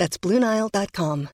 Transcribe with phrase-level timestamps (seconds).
[0.00, 1.28] That's BlueNile.com.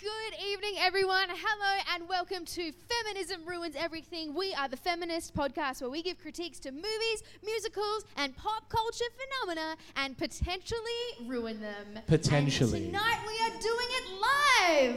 [0.00, 1.26] Good evening, everyone.
[1.30, 4.34] Hello, and welcome to Feminism Ruins Everything.
[4.36, 9.04] We are the feminist podcast where we give critiques to movies, musicals, and pop culture
[9.18, 10.78] phenomena and potentially
[11.26, 11.98] ruin them.
[12.06, 12.84] Potentially.
[12.84, 14.04] And tonight we are doing it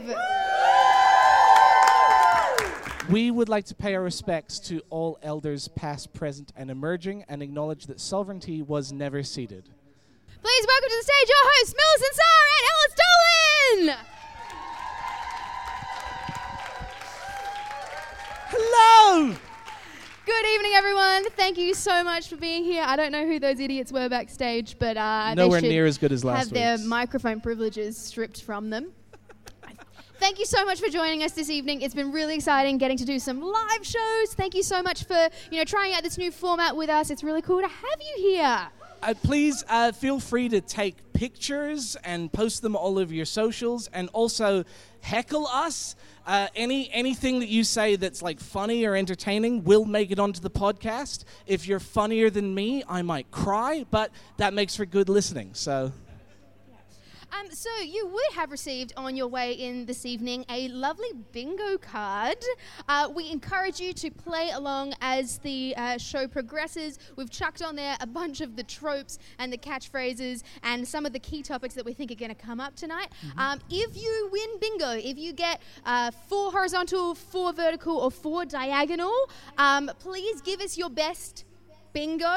[0.06, 0.16] live.
[3.10, 7.42] We would like to pay our respects to all elders, past, present, and emerging, and
[7.42, 9.70] acknowledge that sovereignty was never ceded.
[10.40, 14.06] Please welcome to the stage your hosts, Millicent Sarr and Ellis Dolan.
[18.50, 19.34] Hello!
[20.26, 21.24] Good evening, everyone.
[21.36, 22.84] Thank you so much for being here.
[22.86, 26.24] I don't know who those idiots were backstage, but uh, Nowhere near as good as
[26.24, 26.86] last have their week's.
[26.86, 28.92] microphone privileges stripped from them.
[30.20, 31.80] Thank you so much for joining us this evening.
[31.80, 34.34] It's been really exciting getting to do some live shows.
[34.34, 37.10] Thank you so much for you know trying out this new format with us.
[37.10, 38.68] It's really cool to have you here.
[39.00, 43.88] Uh, please uh, feel free to take pictures and post them all over your socials,
[43.92, 44.64] and also
[45.02, 45.94] heckle us.
[46.26, 50.40] Uh, any anything that you say that's like funny or entertaining will make it onto
[50.40, 51.24] the podcast.
[51.46, 55.50] If you're funnier than me, I might cry, but that makes for good listening.
[55.54, 55.92] So
[57.32, 61.76] Um, so you would have received on your way in this evening a lovely bingo
[61.76, 62.38] card.
[62.88, 66.98] Uh, we encourage you to play along as the uh, show progresses.
[67.16, 71.12] We've chucked on there a bunch of the tropes and the catchphrases and some of
[71.12, 73.08] the key topics that we think are going to come up tonight.
[73.36, 78.46] Um, if you win bingo, if you get uh, four horizontal, four vertical, or four
[78.46, 79.14] diagonal,
[79.58, 81.44] um, please give us your best
[81.92, 82.36] bingo.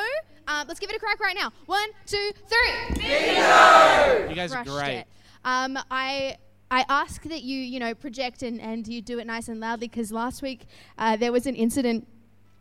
[0.52, 1.50] Uh, let's give it a crack right now.
[1.66, 4.30] One, two, three Bingo!
[4.30, 4.98] you guys are great.
[4.98, 5.08] it.
[5.46, 6.36] Um, I
[6.70, 9.88] I ask that you you know project and, and you do it nice and loudly
[9.88, 10.66] because last week
[10.98, 12.06] uh, there was an incident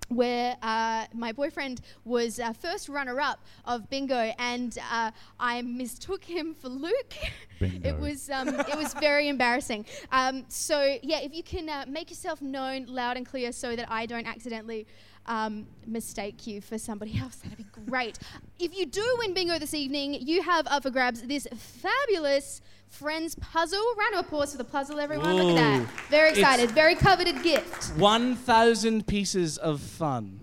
[0.06, 6.54] where uh, my boyfriend was uh, first runner-up of bingo, and uh, I mistook him
[6.54, 7.14] for Luke.
[7.60, 9.84] it was um, it was very embarrassing.
[10.12, 13.90] Um, so yeah, if you can uh, make yourself known loud and clear, so that
[13.90, 14.86] I don't accidentally
[15.26, 18.18] um, mistake you for somebody else, that'd be great.
[18.58, 22.60] if you do win bingo this evening, you have up for grabs this fabulous.
[22.88, 23.80] Friends puzzle.
[23.96, 25.36] Round of applause for the puzzle, everyone.
[25.36, 25.88] Look at that.
[26.10, 26.72] Very It's- excited.
[26.72, 27.96] Very coveted gift.
[27.96, 30.40] 1,000 pieces of fun.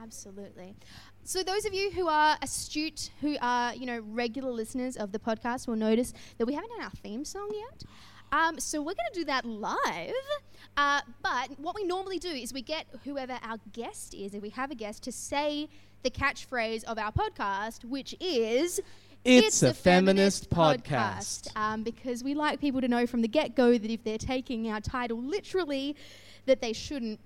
[0.00, 0.76] Absolutely.
[1.24, 5.18] So those of you who are astute, who are you know regular listeners of the
[5.18, 7.82] podcast, will notice that we haven't had our theme song yet.
[8.34, 10.12] Um, so we're going to do that live.
[10.76, 14.50] Uh, but what we normally do is we get whoever our guest is, if we
[14.50, 15.68] have a guest, to say
[16.02, 18.80] the catchphrase of our podcast, which is.
[19.24, 23.78] It's a feminist podcast." Um, because we like people to know from the get go
[23.78, 25.94] that if they're taking our title literally,
[26.46, 27.20] that they shouldn't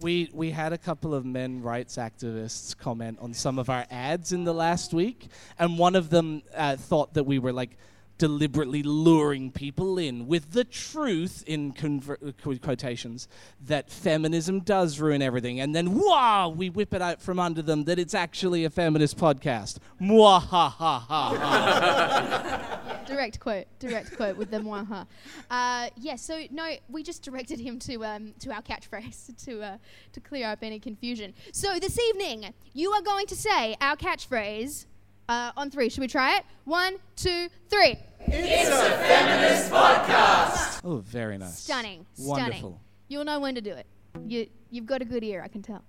[0.00, 4.32] We, we had a couple of men rights activists comment on some of our ads
[4.32, 5.26] in the last week,
[5.58, 7.76] and one of them uh, thought that we were like
[8.22, 13.26] deliberately luring people in with the truth in conver- quotations
[13.60, 17.82] that feminism does ruin everything, and then wow, we whip it out from under them
[17.82, 19.78] that it's actually a feminist podcast.
[20.00, 23.02] Mwah ha ha ha.
[23.08, 25.04] direct quote, direct quote with the mwaha.
[25.50, 29.78] Uh, yeah, so no, we just directed him to um, to our catchphrase to uh,
[30.12, 31.34] to clear up any confusion.
[31.52, 34.86] So this evening, you are going to say our catchphrase
[35.28, 35.88] uh, on three.
[35.88, 36.44] Should we try it?
[36.64, 37.96] One, two, three.
[38.20, 40.80] It's a feminist podcast.
[40.84, 41.58] Oh, very nice.
[41.58, 42.58] Stunning, Wonderful.
[42.58, 42.78] stunning.
[43.08, 43.86] You'll know when to do it.
[44.26, 45.82] You you've got a good ear, I can tell.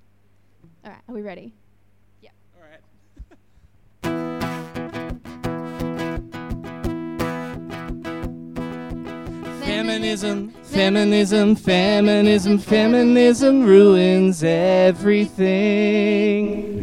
[0.86, 1.54] All right, are we ready?
[2.22, 2.30] Yeah.
[2.56, 2.80] All right.
[9.64, 15.42] Feminism, feminism, feminism, feminism ruins everything.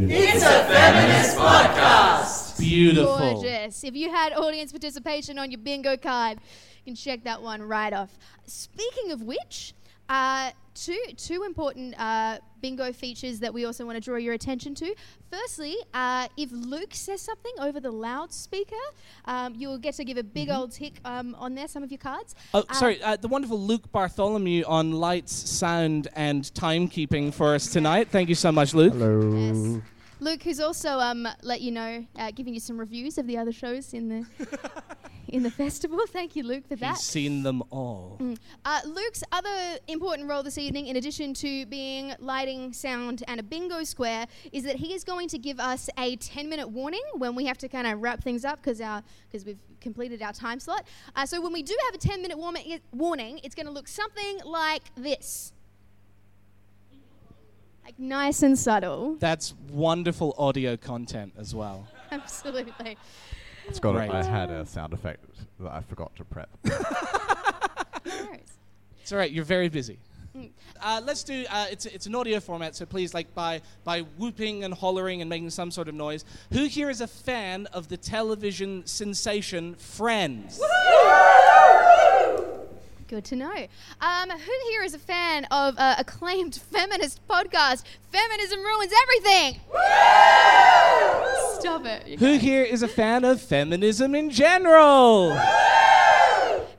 [0.09, 2.40] It's a feminist podcast.
[2.71, 3.17] Beautiful.
[3.17, 3.83] Gorgeous.
[3.83, 7.93] If you had audience participation on your bingo card, you can check that one right
[7.93, 8.17] off.
[8.45, 9.73] Speaking of which,
[10.09, 14.73] uh, two two important uh, bingo features that we also want to draw your attention
[14.75, 14.93] to.
[15.29, 18.75] Firstly, uh, if Luke says something over the loudspeaker,
[19.25, 21.67] um, you'll get to give a big old tick um, on there.
[21.67, 22.35] Some of your cards.
[22.53, 27.67] Oh, Uh, sorry, uh, the wonderful Luke Bartholomew on lights, sound, and timekeeping for us
[27.71, 28.09] tonight.
[28.09, 28.93] Thank you so much, Luke.
[28.95, 29.81] Yes.
[30.21, 33.51] Luke, who's also um, let you know, uh, giving you some reviews of the other
[33.51, 34.25] shows in the
[35.27, 35.99] in the festival.
[36.05, 36.97] Thank you, Luke, for that.
[36.97, 38.17] He's seen them all.
[38.21, 38.37] Mm.
[38.63, 43.43] Uh, Luke's other important role this evening, in addition to being lighting, sound, and a
[43.43, 47.33] bingo square, is that he is going to give us a 10 minute warning when
[47.33, 50.59] we have to kind of wrap things up because our because we've completed our time
[50.59, 50.85] slot.
[51.15, 54.37] Uh, so when we do have a 10 minute warning, it's going to look something
[54.45, 55.53] like this.
[57.91, 59.17] Like nice and subtle.
[59.19, 61.85] That's wonderful audio content as well.
[62.11, 62.97] Absolutely.
[63.67, 63.97] It's got.
[63.97, 65.25] A, I had a sound effect
[65.59, 66.49] that I forgot to prep.
[68.05, 69.29] it's all right.
[69.29, 69.99] You're very busy.
[70.37, 70.51] Mm.
[70.81, 71.43] Uh, let's do.
[71.49, 75.29] Uh, it's it's an audio format, so please, like by by whooping and hollering and
[75.29, 76.23] making some sort of noise.
[76.53, 80.61] Who here is a fan of the television sensation Friends?
[83.11, 83.67] Good to know.
[83.99, 89.59] Um, who here is a fan of uh, acclaimed feminist podcast, Feminism Ruins Everything?
[91.59, 92.19] Stop it.
[92.19, 95.35] Who here is a fan of feminism in general?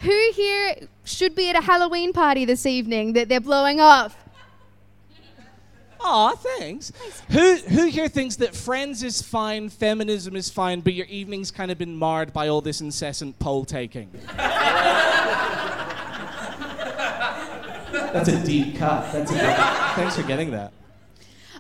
[0.01, 4.17] Who here should be at a Halloween party this evening that they're blowing off?
[6.01, 6.93] Aw, thanks.
[6.93, 7.21] thanks.
[7.29, 11.71] Who who here thinks that Friends is fine, feminism is fine, but your evening's kind
[11.71, 14.11] of been marred by all this incessant poll taking?
[18.13, 19.13] That's a deep cut.
[19.13, 19.43] That's a deep,
[19.97, 20.73] thanks for getting that.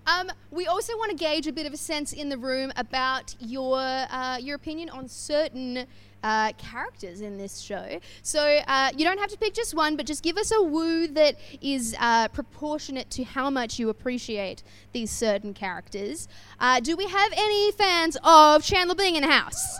[0.06, 3.34] Um, we also want to gauge a bit of a sense in the room about
[3.38, 5.86] your uh, your opinion on certain
[6.24, 8.00] uh, characters in this show.
[8.22, 11.06] So uh, you don't have to pick just one, but just give us a woo
[11.08, 14.62] that is uh, proportionate to how much you appreciate
[14.92, 16.28] these certain characters.
[16.58, 19.78] Uh, do we have any fans of Chandler Bing in the house?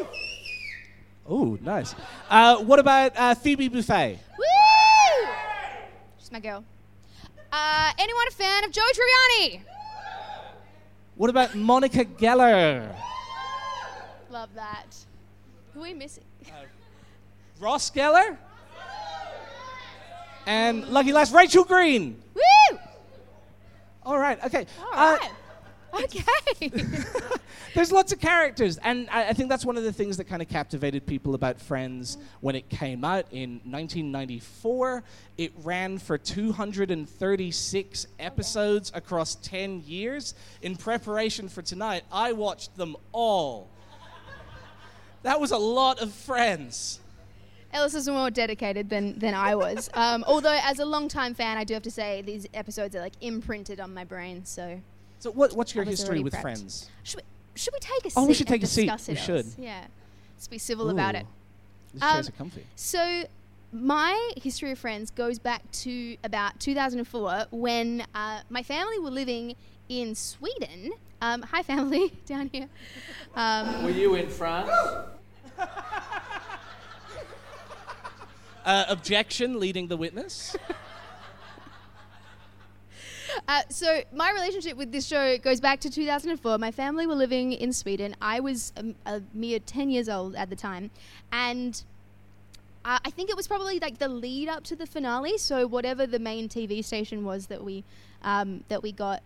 [0.00, 0.06] Woo!
[1.28, 1.96] Oh, nice.
[2.30, 4.18] Uh, what about Phoebe Buffay?
[6.26, 6.64] She's my girl.
[7.52, 9.60] Uh, anyone a fan of Joey Tribbiani?
[11.14, 12.92] What about Monica Geller?
[14.28, 14.86] Love that.
[15.72, 16.24] Who are we missing?
[16.46, 16.64] Uh,
[17.60, 18.36] Ross Geller?
[20.46, 22.20] And lucky last, Rachel Green.
[22.34, 22.78] Woo!
[24.04, 24.66] All right, okay.
[24.82, 25.22] All right.
[25.22, 25.28] Uh,
[26.02, 26.70] Okay.
[27.74, 30.40] There's lots of characters, and I, I, think that's one of the things that kind
[30.40, 35.04] of captivated people about Friends when it came out in 1994.
[35.36, 40.34] It ran for 236 episodes across 10 years.
[40.62, 43.68] In preparation for tonight, I watched them all.
[45.22, 47.00] That was a lot of Friends.
[47.72, 49.90] Ellis is more dedicated than, than I was.
[49.96, 53.14] Um, although, as a long-time fan, I do have to say these episodes are like
[53.20, 54.44] imprinted on my brain.
[54.44, 54.80] So
[55.18, 56.42] so what, what's your history with prepped.
[56.42, 56.90] Friends?
[57.02, 57.22] Should we,
[57.54, 58.20] should we take a seat?
[58.20, 58.90] Oh, we should take a seat.
[59.08, 59.46] We should.
[59.58, 59.86] Yeah.
[60.36, 60.92] Let's be civil Ooh.
[60.92, 61.26] about it.
[61.94, 62.64] These um, chairs are comfy.
[62.76, 63.24] So
[63.72, 69.56] my history of Friends goes back to about 2004 when uh, my family were living
[69.88, 70.92] in Sweden.
[71.20, 72.68] Um, hi, family down here.
[73.34, 74.70] Um, were you in France?
[78.64, 80.56] uh, objection, leading the witness.
[83.48, 86.58] Uh, so my relationship with this show goes back to 2004.
[86.58, 88.16] My family were living in Sweden.
[88.20, 90.90] I was a, a mere 10 years old at the time,
[91.30, 91.80] and
[92.84, 95.38] I think it was probably like the lead up to the finale.
[95.38, 97.84] So whatever the main TV station was that we
[98.22, 99.22] um, that we got.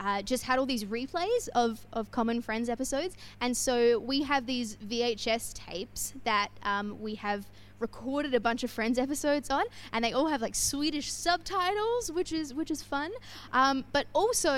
[0.00, 3.16] Uh, just had all these replays of, of Common Friends episodes.
[3.40, 7.46] And so we have these VHS tapes that um, we have
[7.88, 12.32] recorded a bunch of Friends episodes on, and they all have like Swedish subtitles, which
[12.40, 13.10] is which is fun.
[13.52, 14.54] Um, but also,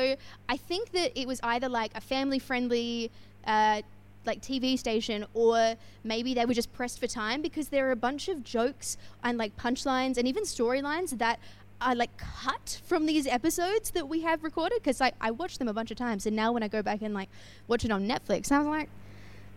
[0.54, 3.11] I think that it was either like a family friendly.
[3.47, 3.83] Uh,
[4.33, 8.02] like TV station, or maybe they were just pressed for time because there are a
[8.09, 11.38] bunch of jokes and like punchlines and even storylines that
[11.80, 15.68] are like cut from these episodes that we have recorded because like I watched them
[15.68, 17.28] a bunch of times and now when I go back and like
[17.68, 18.88] watch it on Netflix I was like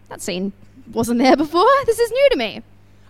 [0.10, 0.52] that scene
[0.92, 2.62] wasn't there before this is new to me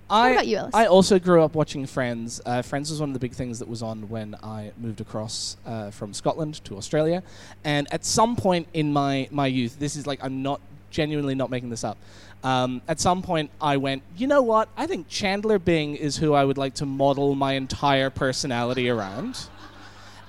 [0.09, 0.75] I, what about you, Ellis?
[0.75, 2.41] I also grew up watching Friends.
[2.45, 5.57] Uh, Friends was one of the big things that was on when I moved across
[5.65, 7.23] uh, from Scotland to Australia.
[7.63, 11.49] And at some point in my, my youth, this is like, I'm not genuinely not
[11.49, 11.97] making this up.
[12.43, 14.69] Um, at some point, I went, you know what?
[14.77, 19.49] I think Chandler Bing is who I would like to model my entire personality around.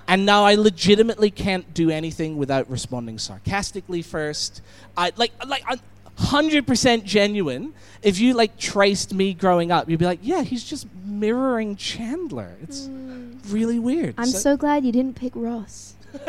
[0.09, 4.61] And now I legitimately can't do anything without responding sarcastically first.
[4.97, 5.79] I like like I,
[6.21, 7.75] 100% genuine.
[8.03, 12.57] If you like traced me growing up, you'd be like, yeah, he's just mirroring Chandler.
[12.63, 13.39] It's mm.
[13.53, 14.15] really weird.
[14.19, 15.95] I'm so, so, glad you didn't pick Ross.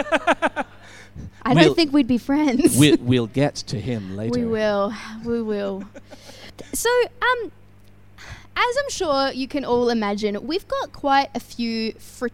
[1.43, 2.77] I we'll don't think we'd be friends.
[2.77, 4.39] we'll, we'll get to him later.
[4.39, 4.93] We will.
[5.25, 5.83] We will.
[6.73, 6.89] so,
[7.21, 7.51] um,
[8.55, 12.27] as I'm sure you can all imagine, we've got quite a few fr-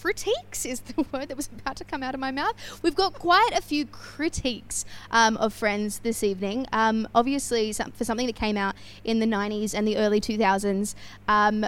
[0.00, 2.54] critiques is the word that was about to come out of my mouth.
[2.82, 6.66] We've got quite a few critiques um, of Friends this evening.
[6.72, 8.74] Um, obviously, some, for something that came out
[9.04, 10.94] in the 90s and the early 2000s,
[11.26, 11.66] um,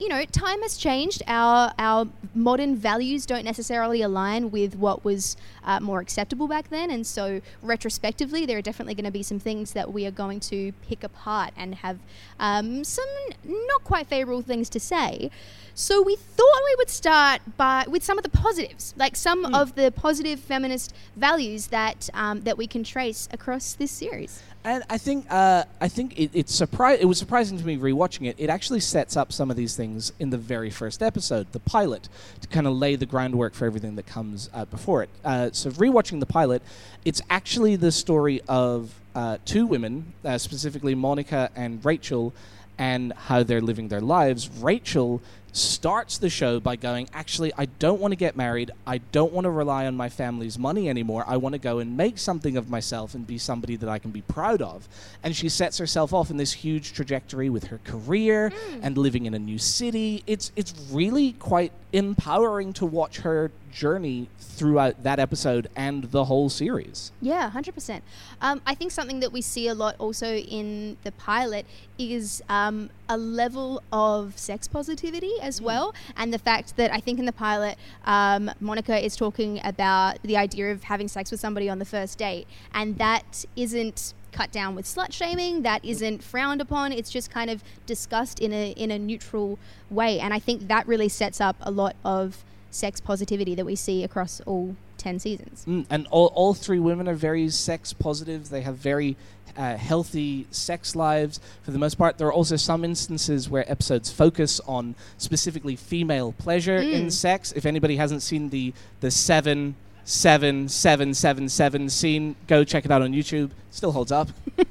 [0.00, 1.22] you know, time has changed.
[1.26, 6.90] Our our modern values don't necessarily align with what was uh, more acceptable back then,
[6.90, 10.40] and so retrospectively, there are definitely going to be some things that we are going
[10.40, 11.98] to pick apart and have
[12.38, 13.04] um, some
[13.44, 15.30] not quite favorable things to say.
[15.74, 19.54] So we thought we would start by with some of the positives, like some mm.
[19.54, 24.42] of the positive feminist values that um, that we can trace across this series.
[24.62, 28.26] And I think uh, I think it, it's surpri- It was surprising to me rewatching
[28.28, 28.36] it.
[28.38, 32.10] It actually sets up some of these things in the very first episode, the pilot,
[32.42, 35.08] to kind of lay the groundwork for everything that comes uh, before it.
[35.24, 36.62] Uh, so rewatching the pilot,
[37.06, 42.34] it's actually the story of uh, two women, uh, specifically Monica and Rachel,
[42.76, 44.50] and how they're living their lives.
[44.60, 48.70] Rachel starts the show by going, Actually, I don't want to get married.
[48.86, 51.24] I don't want to rely on my family's money anymore.
[51.26, 54.10] I want to go and make something of myself and be somebody that I can
[54.10, 54.88] be proud of.
[55.22, 58.80] And she sets herself off in this huge trajectory with her career mm.
[58.82, 60.22] and living in a new city.
[60.26, 66.48] It's, it's really quite empowering to watch her journey throughout that episode and the whole
[66.48, 67.12] series.
[67.20, 68.02] Yeah, 100%.
[68.40, 71.66] Um, I think something that we see a lot also in the pilot
[71.98, 75.94] is um, a level of sex positivity as well.
[76.16, 80.36] And the fact that I think in the pilot, um, Monica is talking about the
[80.36, 82.46] idea of having sex with somebody on the first date.
[82.72, 87.50] And that isn't cut down with slut shaming that isn't frowned upon it's just kind
[87.50, 89.58] of discussed in a in a neutral
[89.90, 93.74] way and i think that really sets up a lot of sex positivity that we
[93.74, 95.64] see across all 10 seasons.
[95.66, 98.50] Mm, and all, all three women are very sex positive.
[98.50, 99.16] They have very
[99.56, 102.18] uh, healthy sex lives for the most part.
[102.18, 106.92] There are also some instances where episodes focus on specifically female pleasure mm.
[106.92, 107.52] in sex.
[107.52, 112.90] If anybody hasn't seen the, the seven, seven, seven, seven, seven scene, go check it
[112.90, 113.50] out on YouTube.
[113.70, 114.28] Still holds up.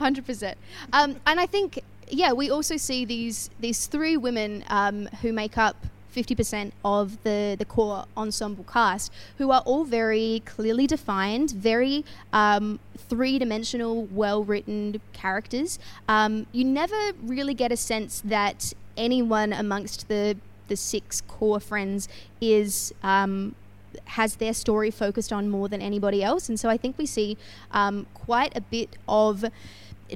[0.00, 0.54] 100%.
[0.92, 5.56] Um, and I think, yeah, we also see these, these three women um, who make
[5.56, 5.76] up
[6.12, 12.78] 50% of the, the core ensemble cast, who are all very clearly defined, very um,
[12.96, 15.78] three dimensional, well written characters.
[16.08, 20.36] Um, you never really get a sense that anyone amongst the,
[20.68, 22.08] the six core friends
[22.40, 22.92] is.
[23.02, 23.54] Um,
[24.06, 27.36] has their story focused on more than anybody else, and so I think we see
[27.72, 29.44] um, quite a bit of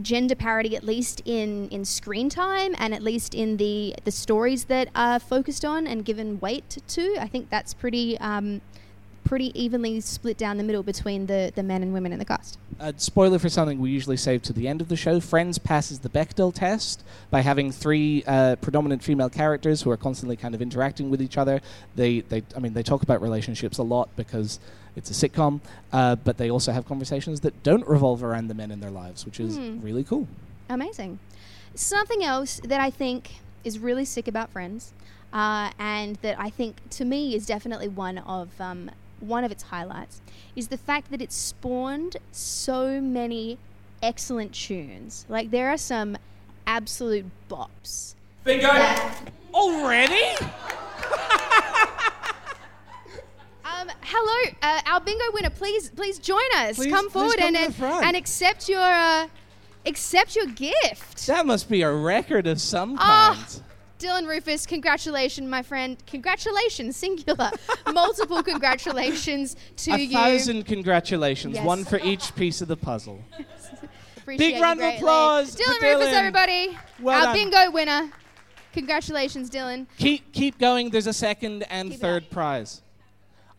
[0.03, 4.65] gender parity at least in in screen time and at least in the the stories
[4.65, 7.17] that are focused on and given weight to.
[7.19, 8.61] I think that's pretty um,
[9.27, 12.59] pretty evenly split down the middle between the, the men and women in the cast.
[12.79, 15.19] Uh, spoiler for something we usually save to the end of the show.
[15.19, 20.37] Friends passes the Bechdel test by having three uh, predominant female characters who are constantly
[20.37, 21.61] kind of interacting with each other.
[21.97, 24.61] They, they, I mean, they talk about relationships a lot because
[24.95, 25.61] it's a sitcom,
[25.93, 29.27] uh, but they also have conversations that don't revolve around the men in their lives,
[29.27, 29.83] which is mm.
[29.83, 30.29] really cool.
[30.69, 31.19] Amazing.
[31.75, 34.95] Something else that I think is really sick about Friends,
[35.33, 38.91] uh, and that I think to me is definitely one of um,
[39.21, 40.21] one of its highlights,
[40.55, 43.59] is the fact that it spawned so many
[44.03, 45.27] excellent tunes.
[45.29, 46.17] Like there are some
[46.67, 48.15] absolute bops.
[48.45, 48.69] Bingo!
[49.55, 50.23] Already?
[53.79, 55.51] Um, hello, uh, our bingo winner.
[55.51, 56.77] Please, please join us.
[56.77, 59.27] Please, come forward come and, and accept your uh,
[59.85, 61.27] accept your gift.
[61.27, 63.63] That must be a record of some ah, kind.
[63.99, 65.97] Dylan Rufus, congratulations, my friend.
[66.07, 67.51] Congratulations, singular.
[67.93, 70.11] Multiple congratulations to a you.
[70.11, 71.65] A thousand congratulations, yes.
[71.65, 73.23] one for each piece of the puzzle.
[74.27, 75.57] Big round of applause.
[75.57, 76.79] Dylan, Dylan Rufus, everybody.
[77.01, 77.35] Well Our done.
[77.35, 78.11] bingo winner.
[78.73, 79.87] Congratulations, Dylan.
[79.97, 80.91] Keep keep going.
[80.91, 82.83] There's a second and keep third prize.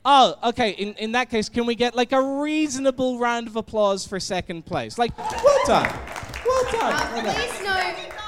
[0.06, 0.72] Oh, okay.
[0.72, 4.66] In, in that case, can we get like a reasonable round of applause for second
[4.66, 4.98] place?
[4.98, 6.00] Like, well done.
[6.46, 6.94] Well done.
[6.94, 8.27] Uh, please know.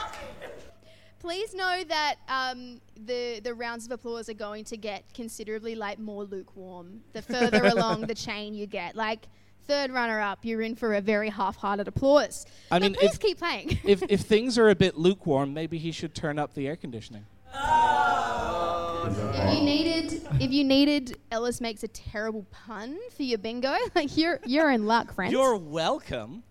[1.20, 6.00] Please know that um, the the rounds of applause are going to get considerably like
[6.00, 8.96] more lukewarm the further along the chain you get.
[8.96, 9.28] Like
[9.66, 12.46] third runner up, you're in for a very half-hearted applause.
[12.72, 13.80] I mean, please if, keep playing.
[13.84, 17.26] if if things are a bit lukewarm, maybe he should turn up the air conditioning.
[19.12, 23.74] If you needed, if you needed, Ellis makes a terrible pun for your bingo.
[23.96, 25.32] Like you're, you're in luck, friends.
[25.32, 26.44] You're welcome.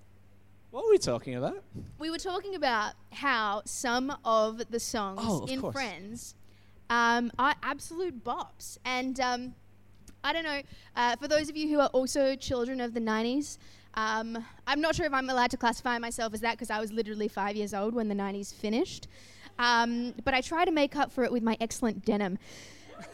[0.79, 1.65] What were we talking about?
[1.99, 5.73] We were talking about how some of the songs oh, of in course.
[5.73, 6.37] Friends
[6.89, 9.57] um, are absolute bops, and um,
[10.23, 10.63] I don't know.
[10.95, 13.59] Uh, for those of you who are also children of the '90s,
[13.95, 16.93] um, I'm not sure if I'm allowed to classify myself as that because I was
[16.93, 19.09] literally five years old when the '90s finished.
[19.59, 22.39] Um, but I try to make up for it with my excellent denim.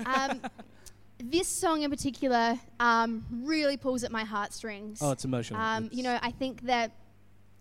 [0.05, 0.43] Um,
[1.19, 5.01] this song in particular um, really pulls at my heartstrings.
[5.01, 5.63] Oh, it's emotional.
[5.63, 6.93] Um, you know, I think that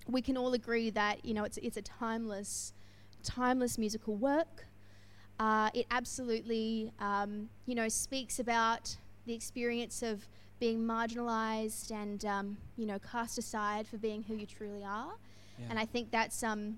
[0.07, 2.73] we can all agree that you know it's it's a timeless,
[3.23, 4.65] timeless musical work.
[5.39, 8.95] Uh, it absolutely, um, you know, speaks about
[9.25, 10.27] the experience of
[10.59, 15.13] being marginalized and um, you know cast aside for being who you truly are.
[15.59, 15.65] Yeah.
[15.69, 16.77] And I think that's um,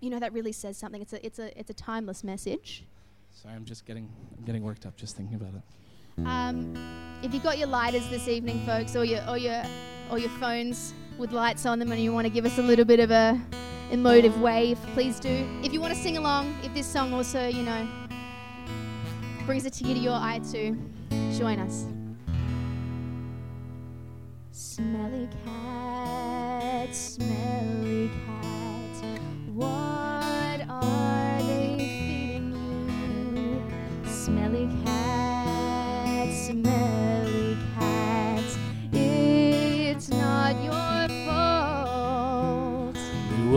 [0.00, 1.02] you know that really says something.
[1.02, 2.84] It's a it's a it's a timeless message.
[3.32, 5.62] Sorry, I'm just getting I'm getting worked up just thinking about it.
[6.26, 6.74] Um,
[7.22, 9.62] if you've got your lighters this evening, folks, or your or your
[10.10, 12.84] or your phones with lights on them, and you want to give us a little
[12.84, 13.40] bit of a
[13.90, 15.46] emotive wave, please do.
[15.62, 17.88] If you want to sing along, if this song also, you know,
[19.46, 20.78] brings a tear to your eye too,
[21.36, 21.86] join us.
[24.52, 29.20] Smelly cat, smelly cat,
[29.54, 29.97] what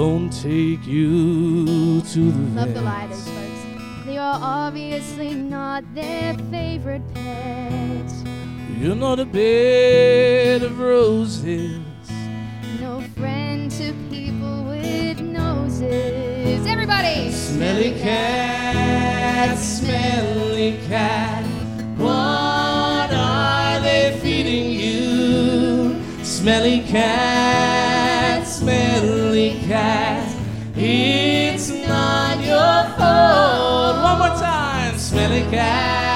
[0.02, 4.06] won't take you to the Love lighters, folks.
[4.08, 8.12] They are obviously not their favorite pet.
[8.80, 11.78] You're not a bed of roses.
[12.80, 16.66] No friend to people with noses.
[16.66, 17.32] Everybody!
[17.32, 21.46] Smelly cat, smelly cat,
[21.98, 25.96] what are they feeding you?
[26.24, 29.21] Smelly cat, smelly
[29.68, 30.36] cat,
[30.76, 34.04] it's not your fault.
[34.04, 36.11] One more time, smelly cat,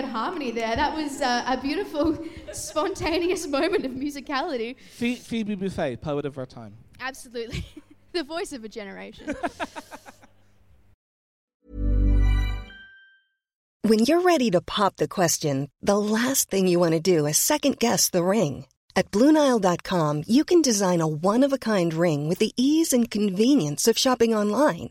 [0.00, 0.76] third harmony there.
[0.76, 2.18] That was uh, a beautiful,
[2.52, 4.76] spontaneous moment of musicality.
[4.90, 6.74] Phe- Phoebe Buffay, poet of our time.
[7.00, 7.64] Absolutely.
[8.12, 9.34] the voice of a generation.
[13.82, 17.38] When you're ready to pop the question, the last thing you want to do is
[17.38, 18.66] second guess the ring.
[18.94, 23.10] At Bluenile.com, you can design a one of a kind ring with the ease and
[23.10, 24.90] convenience of shopping online.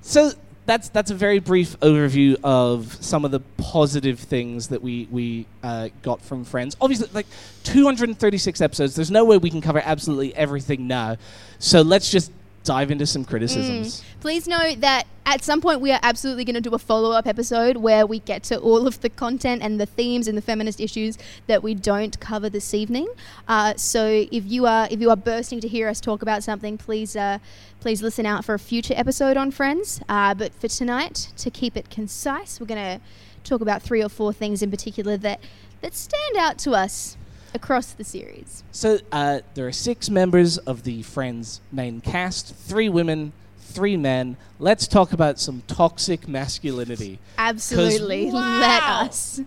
[0.00, 0.32] So
[0.66, 5.46] that's that's a very brief overview of some of the positive things that we we
[5.62, 6.76] uh, got from Friends.
[6.80, 7.26] Obviously, like
[7.64, 8.94] 236 episodes.
[8.94, 11.16] There's no way we can cover absolutely everything now.
[11.58, 12.32] So let's just
[12.64, 14.02] dive into some criticisms.
[14.20, 17.26] please note that at some point we are absolutely going to do a follow up
[17.26, 20.80] episode where we get to all of the content and the themes and the feminist
[20.80, 23.08] issues that we don't cover this evening.
[23.48, 26.76] Uh, so if you are if you are bursting to hear us talk about something,
[26.76, 27.38] please uh,
[27.80, 30.00] please listen out for a future episode on Friends.
[30.08, 33.04] Uh, but for tonight, to keep it concise, we're going to
[33.44, 35.40] talk about three or four things in particular that
[35.80, 37.16] that stand out to us
[37.54, 38.64] across the series.
[38.72, 43.32] So uh, there are six members of the Friends main cast: three women,
[43.74, 44.36] three men.
[44.58, 47.18] Let's talk about some toxic masculinity.
[47.36, 49.40] Absolutely, let us.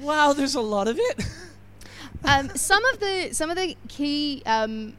[0.00, 1.24] Wow, there's a lot of it.
[2.24, 4.94] um, some of the some of the key um,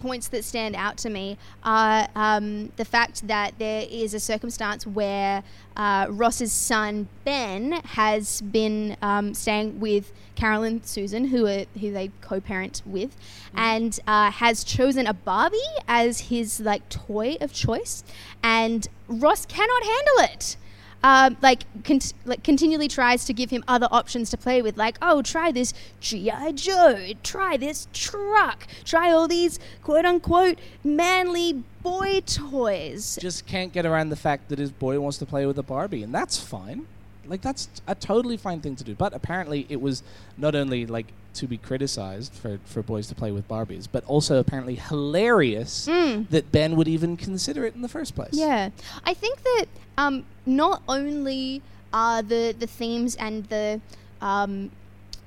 [0.00, 4.86] points that stand out to me are um, the fact that there is a circumstance
[4.86, 5.42] where
[5.76, 11.92] uh, Ross's son Ben has been um, staying with Carol and Susan, who are, who
[11.92, 13.16] they co-parent with,
[13.54, 18.04] and uh, has chosen a Barbie as his like toy of choice,
[18.42, 20.56] and Ross cannot handle it.
[21.02, 24.98] Um, like, cont- like continually tries to give him other options to play with, like,
[25.00, 32.20] oh, try this GI Joe, try this truck, try all these quote unquote manly boy
[32.26, 33.18] toys.
[33.20, 36.02] Just can't get around the fact that his boy wants to play with a Barbie,
[36.02, 36.86] and that's fine.
[37.26, 38.94] Like that's a totally fine thing to do.
[38.94, 40.02] But apparently, it was
[40.36, 44.38] not only like to be criticized for, for boys to play with Barbies, but also
[44.40, 46.28] apparently hilarious Mm.
[46.30, 48.30] that Ben would even consider it in the first place.
[48.32, 48.70] Yeah,
[49.04, 49.66] I think that
[49.98, 51.60] um, not only
[51.92, 53.80] are the the themes and the
[54.22, 54.70] um,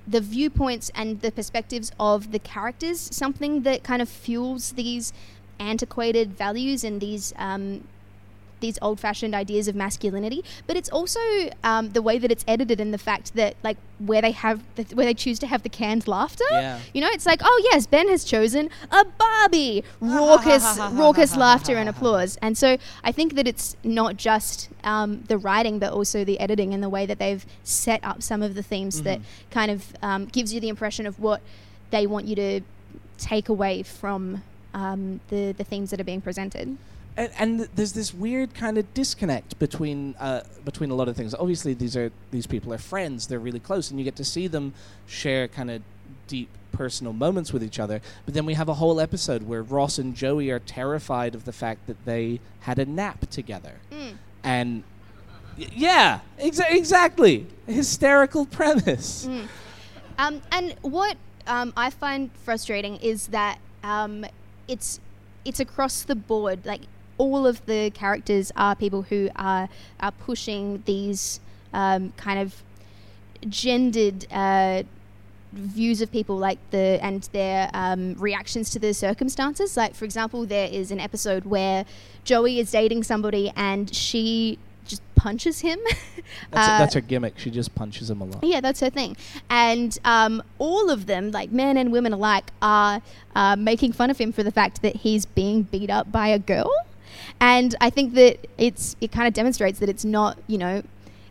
[0.07, 5.13] the viewpoints and the perspectives of the characters something that kind of fuels these
[5.59, 7.87] antiquated values and these um,
[8.61, 11.19] these old-fashioned ideas of masculinity, but it's also
[11.63, 14.83] um, the way that it's edited and the fact that like where they have the,
[14.95, 16.45] where they choose to have the canned laughter.
[16.51, 16.79] Yeah.
[16.93, 21.89] You know, it's like, oh yes, Ben has chosen a Barbie, raucous, raucous laughter and
[21.89, 22.37] applause.
[22.41, 26.73] And so I think that it's not just um, the writing, but also the editing
[26.73, 29.19] and the way that they've set up some of the themes that
[29.49, 31.41] kind of um, gives you the impression of what
[31.91, 32.61] they want you to
[33.17, 34.41] take away from
[34.73, 36.77] um, the the themes that are being presented.
[37.17, 41.33] And, and there's this weird kind of disconnect between uh, between a lot of things.
[41.35, 44.47] Obviously, these are these people are friends; they're really close, and you get to see
[44.47, 44.73] them
[45.07, 45.81] share kind of
[46.27, 48.01] deep personal moments with each other.
[48.25, 51.51] But then we have a whole episode where Ross and Joey are terrified of the
[51.51, 53.75] fact that they had a nap together,
[54.43, 54.83] and
[55.57, 59.27] y- yeah, exa- exactly, hysterical premise.
[60.17, 64.25] Um, and what um, I find frustrating is that um,
[64.67, 64.99] it's
[65.43, 66.65] it's across the board.
[66.65, 66.81] Like
[67.21, 71.39] all of the characters are people who are are pushing these
[71.73, 72.63] um, kind of
[73.47, 74.25] gendered.
[74.31, 74.83] Uh,
[75.53, 80.45] views of people like the and their um, reactions to the circumstances like for example
[80.45, 81.83] there is an episode where
[82.23, 85.77] joey is dating somebody and she just punches him
[86.51, 87.37] That's, Uh, that's her gimmick.
[87.37, 88.43] She just punches him a lot.
[88.43, 89.17] yeah, that's her thing.
[89.49, 93.01] And um, all of them, like men and women alike, are
[93.35, 96.39] uh, making fun of him for the fact that he's being beat up by a
[96.39, 96.71] girl.
[97.41, 100.83] And I think that it's it kind of demonstrates that it's not, you know,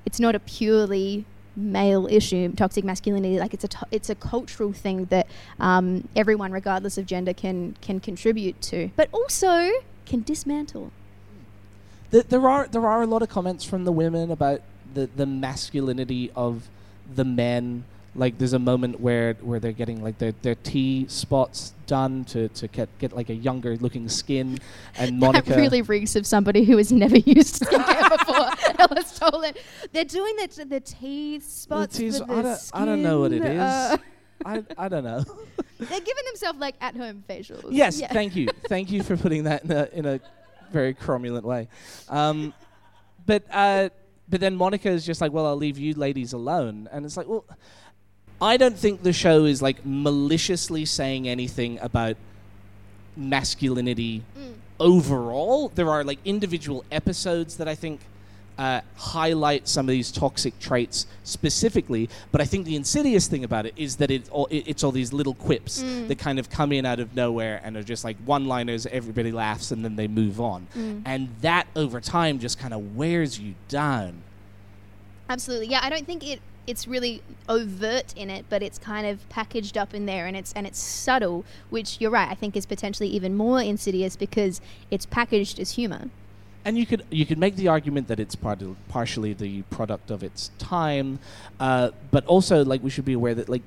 [0.04, 3.38] it's not a purely male issue, toxic masculinity.
[3.38, 5.28] Like it's a to- it's a cultural thing that
[5.60, 9.70] um, everyone, regardless of gender, can can contribute to, but also
[10.04, 10.90] can dismantle.
[12.10, 15.26] Th- there are there are a lot of comments from the women about the the
[15.26, 16.68] masculinity of
[17.14, 17.84] the men.
[18.16, 22.48] Like there's a moment where where they're getting like their their T spots done to
[22.48, 24.58] to get get like a younger looking skin,
[24.96, 28.50] and Monica That really reeks of somebody who has never used skincare before.
[28.80, 29.56] Ellis Tolan.
[29.92, 31.98] They're doing the the teeth spots.
[31.98, 33.60] The I don't- I don't know what it is.
[33.60, 33.96] uh,
[34.44, 35.22] I I don't know.
[35.78, 37.68] they're giving themselves like at home facials.
[37.70, 38.12] yes, Yeah.
[38.12, 40.20] thank you, thank you for putting that in a in a
[40.72, 41.68] very cromulent way.
[42.08, 42.54] Um,
[43.26, 43.90] but uh,
[44.28, 47.28] but then Monica is just like, well, I'll leave you ladies alone, and it's like,
[47.28, 47.44] well,
[48.40, 52.16] I don't think the show is like maliciously saying anything about
[53.16, 54.54] masculinity mm.
[54.78, 55.70] overall.
[55.74, 58.00] There are like individual episodes that I think
[58.60, 62.10] uh, highlight some of these toxic traits specifically.
[62.30, 64.92] But I think the insidious thing about it is that it, all, it it's all
[64.92, 66.08] these little quips mm.
[66.08, 68.86] that kind of come in out of nowhere and are just like one-liners.
[68.86, 71.00] Everybody laughs and then they move on, mm.
[71.06, 74.22] and that over time just kind of wears you down.
[75.30, 75.68] Absolutely.
[75.68, 79.76] Yeah, I don't think it it's really overt in it, but it's kind of packaged
[79.76, 83.08] up in there and it's and it's subtle, which you're right, I think is potentially
[83.08, 86.08] even more insidious because it's packaged as humor.
[86.64, 90.10] And you could you could make the argument that it's part of, partially the product
[90.10, 91.18] of its time,
[91.58, 93.62] uh, but also like we should be aware that like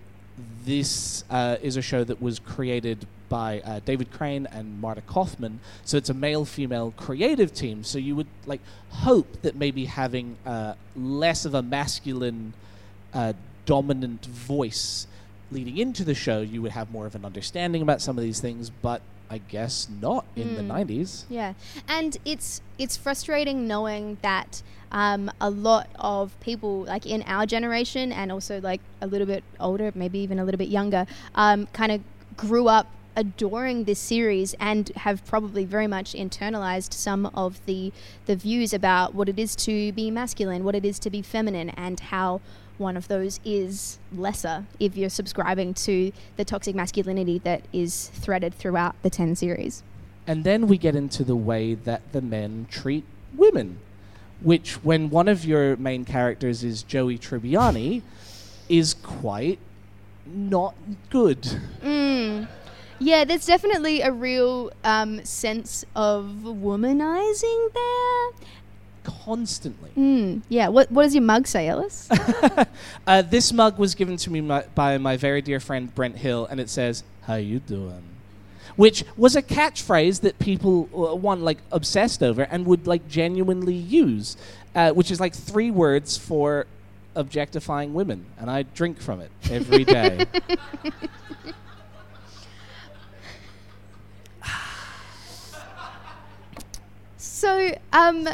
[0.65, 5.59] this uh, is a show that was created by uh, David Crane and Marta Kauffman,
[5.83, 7.83] so it's a male-female creative team.
[7.83, 12.53] So you would like hope that maybe having uh, less of a masculine
[13.13, 13.33] uh,
[13.65, 15.07] dominant voice
[15.51, 18.39] leading into the show, you would have more of an understanding about some of these
[18.39, 18.69] things.
[18.69, 21.25] But I guess not in the '90s.
[21.29, 21.53] Yeah,
[21.87, 28.11] and it's it's frustrating knowing that um, a lot of people, like in our generation,
[28.11, 31.91] and also like a little bit older, maybe even a little bit younger, um, kind
[31.91, 32.01] of
[32.37, 37.91] grew up adoring this series and have probably very much internalized some of the
[38.25, 41.69] the views about what it is to be masculine, what it is to be feminine,
[41.71, 42.41] and how
[42.77, 48.53] one of those is lesser if you're subscribing to the toxic masculinity that is threaded
[48.53, 49.83] throughout the 10 series.
[50.25, 53.03] And then we get into the way that the men treat
[53.35, 53.79] women,
[54.41, 58.01] which, when one of your main characters is Joey Tribbiani,
[58.69, 59.59] is quite
[60.25, 60.75] not
[61.09, 61.41] good.
[61.81, 62.47] Mm.
[62.99, 68.47] Yeah, there's definitely a real um, sense of womanizing there.
[69.03, 69.91] Constantly.
[69.97, 70.67] Mm, yeah.
[70.67, 72.09] What What does your mug say, Ellis?
[73.07, 76.47] uh, this mug was given to me my, by my very dear friend Brent Hill,
[76.49, 78.03] and it says, "How you doing?"
[78.75, 83.75] Which was a catchphrase that people uh, one like obsessed over and would like genuinely
[83.75, 84.35] use,
[84.73, 86.65] uh, which is like three words for
[87.15, 90.25] objectifying women, and I drink from it every day.
[97.17, 98.27] so, um,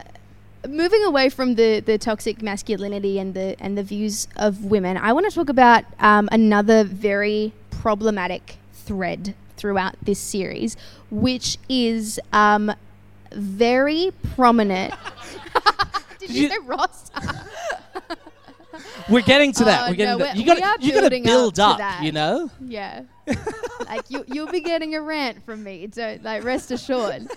[0.68, 5.14] moving away from the, the toxic masculinity and the and the views of women, I
[5.14, 10.76] want to talk about um, another very problematic thread throughout this series,
[11.12, 12.74] which is um,
[13.32, 14.94] very prominent.
[16.20, 17.12] Did you, you- say Ross?
[19.10, 19.82] We're getting to that.
[19.86, 22.52] Oh, we're getting no, to, we- you gotta you gotta build up up, you know.
[22.64, 23.02] yeah,
[23.88, 25.88] like you you'll be getting a rant from me.
[25.88, 27.28] Don't like rest assured.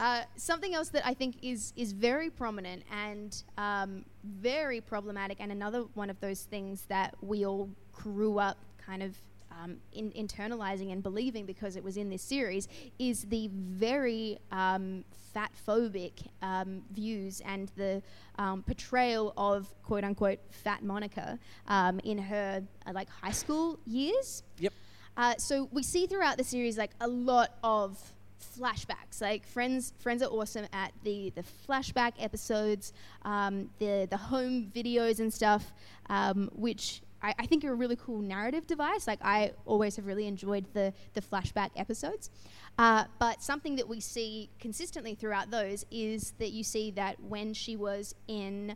[0.00, 5.52] Uh, something else that I think is is very prominent and um, very problematic, and
[5.52, 9.14] another one of those things that we all grew up kind of
[9.50, 12.66] um, in, internalizing and believing because it was in this series,
[12.98, 18.02] is the very um, fat phobic um, views and the
[18.38, 24.44] um, portrayal of quote unquote fat Monica um, in her uh, like high school years.
[24.60, 24.72] Yep.
[25.16, 27.98] Uh, so we see throughout the series like a lot of
[28.40, 29.20] flashbacks.
[29.20, 35.20] Like friends, friends are awesome at the the flashback episodes, um, the the home videos
[35.20, 35.72] and stuff,
[36.08, 37.02] um, which.
[37.22, 39.06] I, I think are a really cool narrative device.
[39.06, 42.30] Like I always have really enjoyed the the flashback episodes,
[42.78, 47.52] uh, but something that we see consistently throughout those is that you see that when
[47.52, 48.74] she was in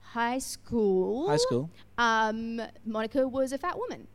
[0.00, 1.70] high school, High school.
[1.96, 4.08] um, Monica was a fat woman,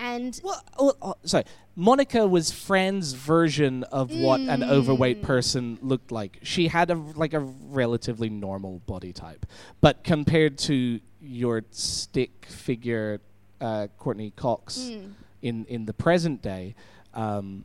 [0.00, 1.44] and Well, oh, oh, sorry.
[1.76, 4.68] Monica was Fran's version of what an Mm.
[4.70, 6.38] overweight person looked like.
[6.42, 9.46] She had a like a relatively normal body type,
[9.80, 13.20] but compared to your stick figure,
[13.60, 15.12] uh, Courteney Cox, Mm.
[15.42, 16.74] in in the present day,
[17.14, 17.64] um,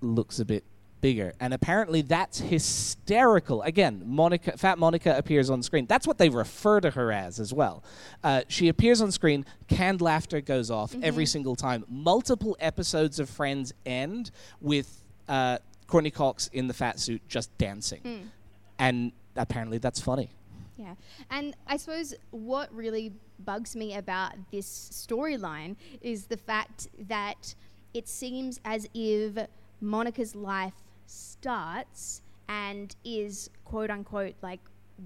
[0.00, 0.64] looks a bit
[1.02, 1.34] bigger.
[1.40, 3.60] And apparently that's hysterical.
[3.60, 5.84] Again, Monica, Fat Monica appears on screen.
[5.86, 7.84] That's what they refer to her as as well.
[8.24, 11.84] Uh, she appears on screen, canned laughter goes off every single time.
[11.90, 14.30] Multiple episodes of Friends end
[14.62, 18.30] with uh, Courteney Cox in the fat suit just dancing.
[18.78, 20.30] And apparently that's funny.
[20.78, 20.94] Yeah.
[21.30, 23.12] And I suppose what really
[23.44, 27.54] bugs me about this storyline is the fact that
[27.92, 29.36] it seems as if
[29.80, 30.74] Monica's life
[31.12, 34.60] starts and is quote unquote like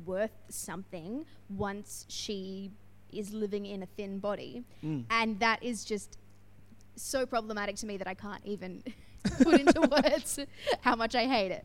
[0.05, 2.71] worth something once she
[3.13, 4.65] is living in a thin body.
[5.11, 6.19] And that is just
[6.97, 8.83] so problematic to me that I can't even
[9.43, 10.39] put into words
[10.81, 11.65] how much I hate it.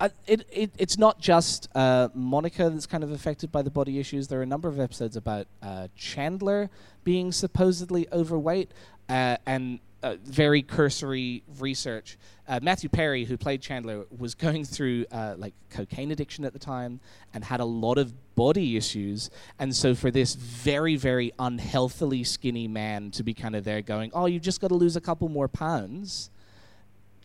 [0.00, 4.00] Uh, it, it it's not just uh, Monica that's kind of affected by the body
[4.00, 4.28] issues.
[4.28, 6.70] There are a number of episodes about uh, Chandler
[7.04, 8.72] being supposedly overweight
[9.08, 12.18] uh, and uh, very cursory research.
[12.48, 16.58] Uh, Matthew Perry, who played Chandler, was going through uh, like cocaine addiction at the
[16.58, 17.00] time
[17.32, 19.30] and had a lot of body issues.
[19.58, 24.10] And so for this very very unhealthily skinny man to be kind of there going,
[24.14, 26.30] "Oh, you've just got to lose a couple more pounds."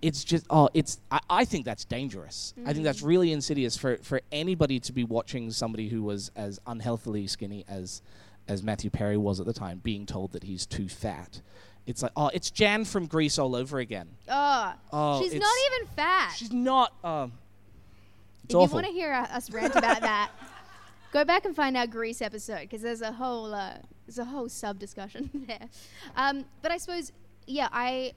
[0.01, 3.97] it's just oh it's I, I think that's dangerous i think that's really insidious for
[3.97, 8.01] for anybody to be watching somebody who was as unhealthily skinny as
[8.47, 11.41] as matthew perry was at the time being told that he's too fat
[11.87, 15.87] it's like oh it's jan from Grease all over again Oh, Oh, she's not even
[15.95, 16.33] fat.
[16.37, 17.31] she's not um
[18.43, 20.31] it's if awful you want to hear us rant about that,
[21.11, 23.73] go back and find our Grease episode because there's a whole uh,
[24.05, 25.67] there's a whole sub discussion there.
[26.15, 27.11] Um, but I suppose
[27.45, 28.13] yeah, I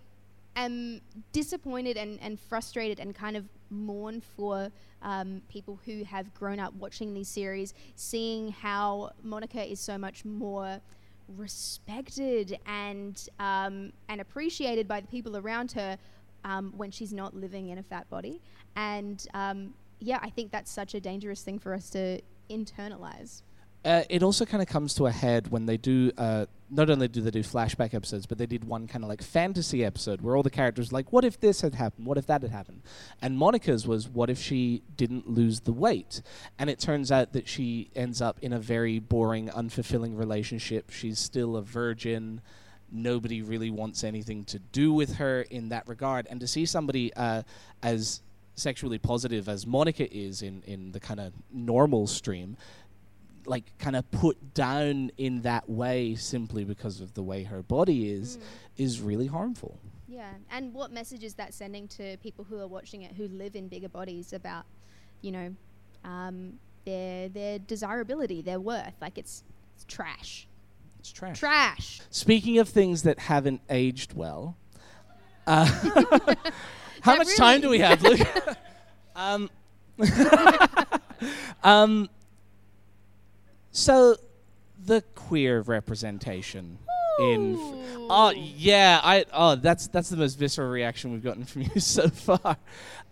[0.56, 1.00] am
[1.32, 4.70] disappointed and, and frustrated and kind of mourn for
[5.02, 10.24] um, people who have grown up watching these series, seeing how Monica is so much
[10.24, 10.80] more
[11.36, 15.96] respected and um, and appreciated by the people around her
[16.44, 18.40] um, when she's not living in a fat body.
[18.76, 23.42] And um, yeah, I think that's such a dangerous thing for us to internalize.
[23.84, 27.08] uh, it also kind of comes to a head when they do uh, not only
[27.08, 30.36] do they do flashback episodes but they did one kind of like fantasy episode where
[30.36, 32.06] all the characters like what if this had happened?
[32.06, 32.82] What if that had happened?
[33.20, 36.22] And monica's was what if she didn't lose the weight?
[36.58, 40.90] And it turns out that she ends up in a very boring unfulfilling relationship.
[40.90, 42.40] She's still a virgin.
[42.92, 46.26] Nobody really wants anything to do with her in that regard.
[46.28, 47.42] And to see somebody uh,
[47.82, 48.20] as
[48.56, 52.56] sexually positive as monica is in, in the kind of normal stream
[53.50, 58.10] like kind of put down in that way simply because of the way her body
[58.10, 58.38] is
[58.76, 59.78] is really harmful.
[60.06, 63.56] Yeah, and what message is that sending to people who are watching it who live
[63.56, 64.64] in bigger bodies about,
[65.20, 65.54] you know,
[66.04, 68.94] um, their their desirability, their worth.
[69.00, 69.42] Like it's,
[69.74, 70.46] it's trash.
[71.00, 71.38] It's trash.
[71.38, 72.00] Trash.
[72.10, 74.56] Speaking of things that haven't aged well,
[75.46, 75.64] uh,
[77.00, 78.20] how much time do we have, Luke?
[79.16, 79.50] um,
[81.64, 82.08] um,
[83.70, 84.16] so
[84.84, 86.78] the queer representation
[87.20, 87.54] in.
[87.54, 87.60] f-
[88.10, 92.08] oh yeah, I oh that's that's the most visceral reaction we've gotten from you so
[92.08, 92.56] far.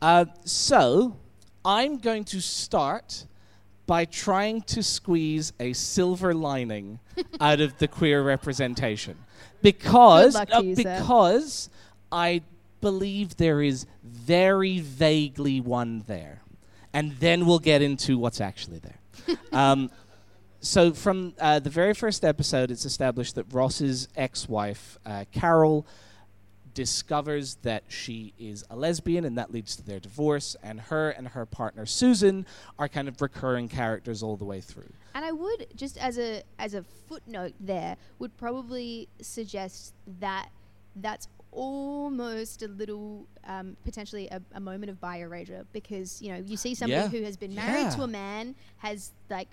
[0.00, 1.16] Uh, so
[1.64, 3.26] I'm going to start
[3.86, 7.00] by trying to squeeze a silver lining
[7.40, 9.16] out of the queer representation
[9.62, 11.70] because Good luck to uh, because
[12.12, 12.42] I
[12.80, 16.42] believe there is very vaguely one there,
[16.92, 19.36] and then we'll get into what's actually there.
[19.52, 19.90] um,
[20.60, 25.86] so from uh, the very first episode, it's established that Ross's ex-wife uh, Carol
[26.74, 30.54] discovers that she is a lesbian, and that leads to their divorce.
[30.62, 32.46] And her and her partner Susan
[32.78, 34.92] are kind of recurring characters all the way through.
[35.14, 40.50] And I would just as a as a footnote there would probably suggest that
[40.96, 46.38] that's almost a little um, potentially a, a moment of bi erasure because you know
[46.38, 47.08] you see somebody Yeah.
[47.08, 49.48] who has been married to a man has like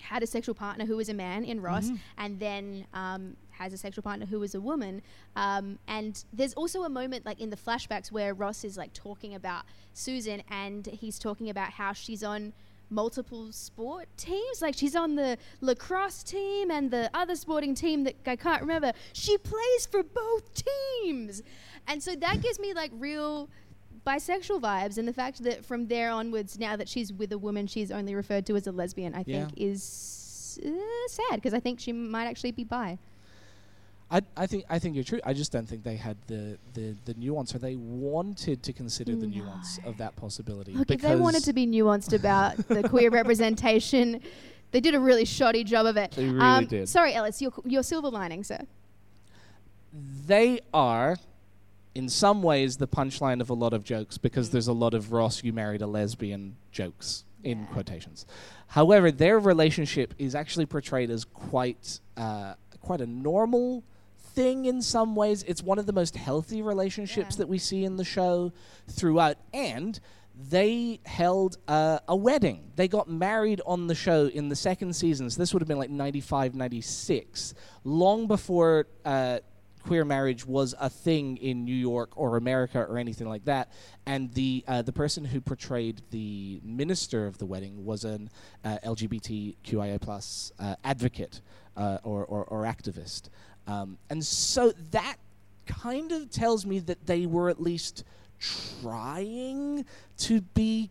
[0.00, 3.78] had a sexual partner who was a man in Ross, and then um, has a
[3.78, 5.02] sexual partner who was a woman.
[5.34, 9.34] Um, and there's also a moment like in the flashbacks where Ross is like talking
[9.34, 12.52] about Susan, and he's talking about how she's on
[12.90, 14.62] multiple sport teams.
[14.62, 18.92] Like she's on the lacrosse team and the other sporting team that I can't remember.
[19.12, 20.62] She plays for both
[21.02, 21.42] teams,
[21.88, 23.48] and so that gives me like real
[24.06, 27.66] bisexual vibes and the fact that from there onwards now that she's with a woman
[27.66, 30.70] she's only referred to as a lesbian i think is uh,
[31.08, 32.98] sad because i think she might actually be bi
[34.08, 35.18] I, I think I think you're true.
[35.24, 39.16] I just don't think they had the, the, the nuance, or they wanted to consider
[39.16, 40.72] the nuance of that possibility.
[40.74, 44.20] look if they wanted to be nuanced about the queer representation
[44.70, 46.88] they did a really shoddy job of it They really um, did.
[46.88, 48.60] sorry ellis your, your silver lining sir
[50.26, 51.16] they are,
[51.96, 55.12] in some ways, the punchline of a lot of jokes because there's a lot of
[55.12, 57.66] Ross, you married a lesbian jokes in Yeah.
[57.66, 58.26] quotations.
[58.68, 63.82] However, their relationship is actually portrayed as quite uh, quite a normal
[64.34, 65.42] thing in some ways.
[65.44, 67.38] It's one of the most healthy relationships Yeah.
[67.38, 68.52] that we see in the show
[68.88, 69.98] throughout, and
[70.50, 72.70] they held uh, a wedding.
[72.76, 75.30] They got married on the show in the second season.
[75.30, 77.54] So this would have been like 95, 96,
[77.84, 79.38] long before uh,
[79.86, 83.70] queer marriage was a thing in New York or America or anything like that.
[84.04, 88.28] And the uh, the person who portrayed the minister of the wedding was an
[88.64, 91.40] uh, LGBTQIA plus uh, advocate
[91.76, 93.28] uh, or, or or activist.
[93.66, 95.16] Um, and so that
[95.66, 98.04] kind of tells me that they were at least
[98.38, 99.84] trying
[100.18, 100.90] to be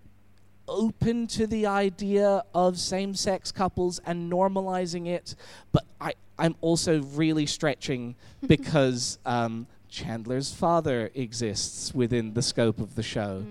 [0.67, 5.35] open to the idea of same-sex couples and normalizing it,
[5.71, 8.15] but I I'm also really stretching
[8.47, 13.45] because um, Chandler's father exists within the scope of the show.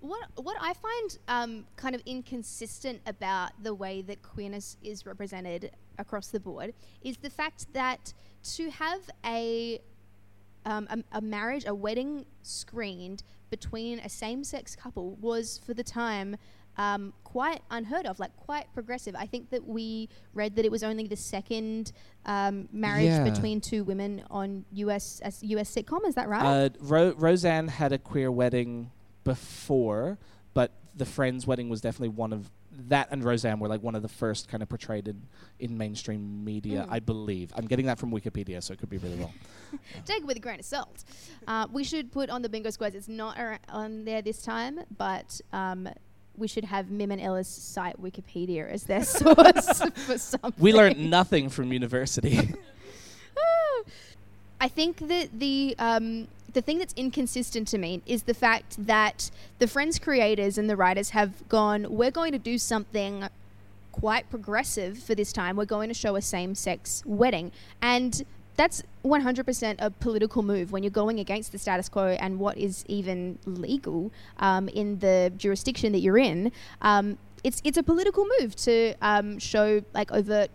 [0.00, 5.72] What what I find um, kind of inconsistent about the way that queerness is represented
[5.98, 8.14] across the board is the fact that
[8.54, 9.80] to have a
[10.64, 16.36] um, a, a marriage, a wedding screened between a same-sex couple was for the time
[16.78, 19.14] um, quite unheard of, like quite progressive.
[19.16, 21.92] I think that we read that it was only the second
[22.24, 23.24] um, marriage Yeah.
[23.24, 26.06] between two women on US US sitcom.
[26.06, 26.44] Is that right?
[26.44, 28.90] Uh, Ro- Roseanne had a queer wedding
[29.24, 30.18] before,
[30.54, 32.50] but the Friends wedding was definitely one of
[32.86, 35.20] that and Roseanne were like one of the first kind of portrayed in,
[35.58, 36.92] in mainstream media, Mm.
[36.92, 37.52] I believe.
[37.56, 39.32] I'm getting that from Wikipedia, so it could be really wrong.
[40.04, 41.02] take it with a grain of salt.
[41.48, 42.94] Uh, we should put on the bingo squares.
[42.94, 45.88] It's not ar- on there this time, but um,
[46.38, 50.54] we should have Mim and Ellis cite Wikipedia as their source for something.
[50.58, 52.54] We learned nothing from university.
[54.60, 59.30] I think that the um, the thing that's inconsistent to me is the fact that
[59.58, 61.86] the Friends creators and the writers have gone.
[61.90, 63.28] We're going to do something
[63.92, 65.56] quite progressive for this time.
[65.56, 68.24] We're going to show a same-sex wedding, and
[68.58, 72.84] that's 100% a political move when you're going against the status quo and what is
[72.88, 76.52] even legal um, in the jurisdiction that you're in.
[76.82, 80.50] Um, it's it's a political move to um, show like overt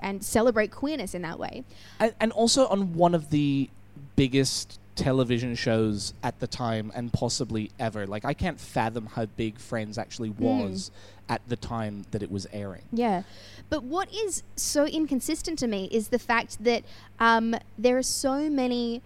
[0.00, 1.64] and celebrate queerness in that way.
[1.98, 3.70] and, and also on one of the
[4.16, 8.06] biggest television shows at the time and possibly ever.
[8.06, 10.90] Like I can't fathom how big Friends actually was
[11.28, 12.82] at the time that it was airing.
[12.92, 13.22] Yeah.
[13.68, 16.82] But what is so inconsistent to me is the fact that
[17.20, 19.00] um, there are so many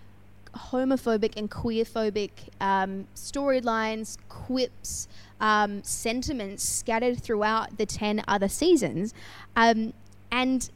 [0.54, 2.30] homophobic and queerphobic
[2.60, 5.08] um, storylines, quips,
[5.40, 9.12] um, sentiments scattered throughout the 10 other seasons.
[9.54, 9.92] Um,
[10.30, 10.70] and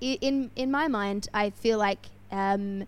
[0.00, 2.86] in, in my mind, I feel like um,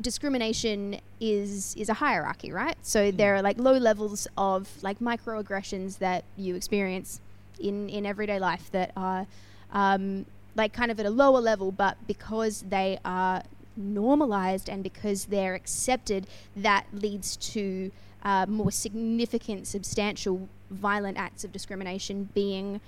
[0.00, 2.76] discrimination is is a hierarchy, right?
[2.82, 3.16] So mm.
[3.16, 7.20] there are like low levels of like microaggressions that you experience
[7.58, 9.26] in in everyday life that are
[9.72, 13.42] um, like kind of at a lower level, but because they are
[13.76, 16.26] normalized and because they're accepted,
[16.56, 17.90] that leads to
[18.22, 22.80] uh, more significant, substantial, violent acts of discrimination being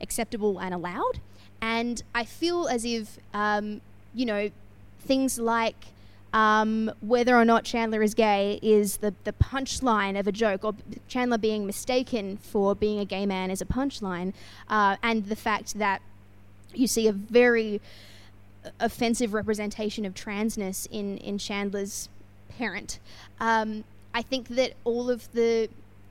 [0.00, 1.18] acceptable and allowed.
[1.60, 3.80] And I feel as if, um,
[4.14, 4.50] you know,
[5.00, 5.86] things like
[6.34, 10.74] um, whether or not Chandler is gay is the, the punchline of a joke, or
[11.06, 14.34] Chandler being mistaken for being a gay man is a punchline,
[14.68, 16.02] uh, and the fact that
[16.74, 17.80] you see a very
[18.80, 22.08] offensive representation of transness in, in Chandler's
[22.58, 22.98] parent.
[23.38, 25.68] Um, I think that all of the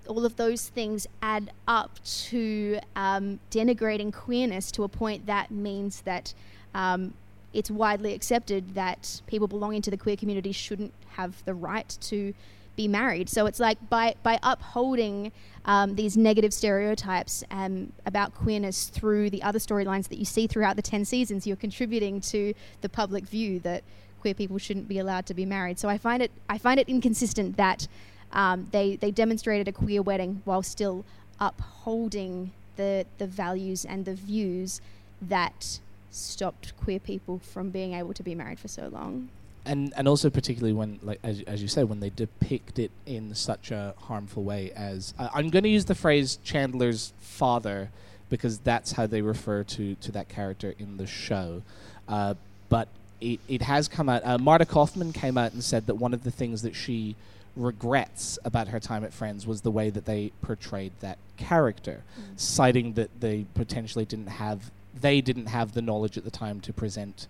[0.07, 6.01] all of those things add up to um, denigrating queerness to a point that means
[6.01, 6.33] that
[6.73, 7.13] um,
[7.53, 12.33] it's widely accepted that people belonging to the queer community shouldn't have the right to
[12.75, 13.29] be married.
[13.29, 15.31] So it's like by by upholding
[15.65, 20.75] um, these negative stereotypes um, about queerness through the other storylines that you see throughout
[20.75, 23.83] the ten seasons, you're contributing to the public view that
[24.21, 25.77] queer people shouldn't be allowed to be married.
[25.79, 27.87] So I find it I find it inconsistent that
[28.31, 31.05] um, they they demonstrated a queer wedding while still
[31.39, 34.81] upholding the the values and the views
[35.21, 35.79] that
[36.13, 39.29] stopped queer people from being able to be married for so long.
[39.65, 43.33] And and also particularly when like as as you said when they depict it in
[43.33, 47.89] such a harmful way as uh, I'm going to use the phrase Chandler's father
[48.29, 51.61] because that's how they refer to to that character in the show.
[52.07, 52.33] Uh,
[52.67, 52.89] but
[53.21, 54.21] it, it has come out.
[54.25, 57.15] Uh, Marta Kauffman came out and said that one of the things that she
[57.55, 62.39] regrets about her time at Friends was the way that they portrayed that character, mm.
[62.39, 66.73] citing that they potentially didn't have they didn't have the knowledge at the time to
[66.73, 67.27] present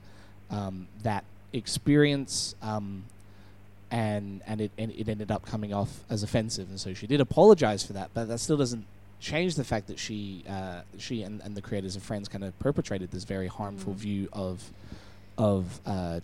[0.50, 3.04] um, that experience, um,
[3.92, 7.22] and and it and it ended up coming off as offensive, and so she did
[7.22, 8.86] apologize for that, but that still doesn't
[9.20, 12.58] change the fact that she uh, she and, and the creators of Friends kind of
[12.60, 13.98] perpetrated this very harmful mm.
[13.98, 14.72] view of
[15.38, 16.20] of uh,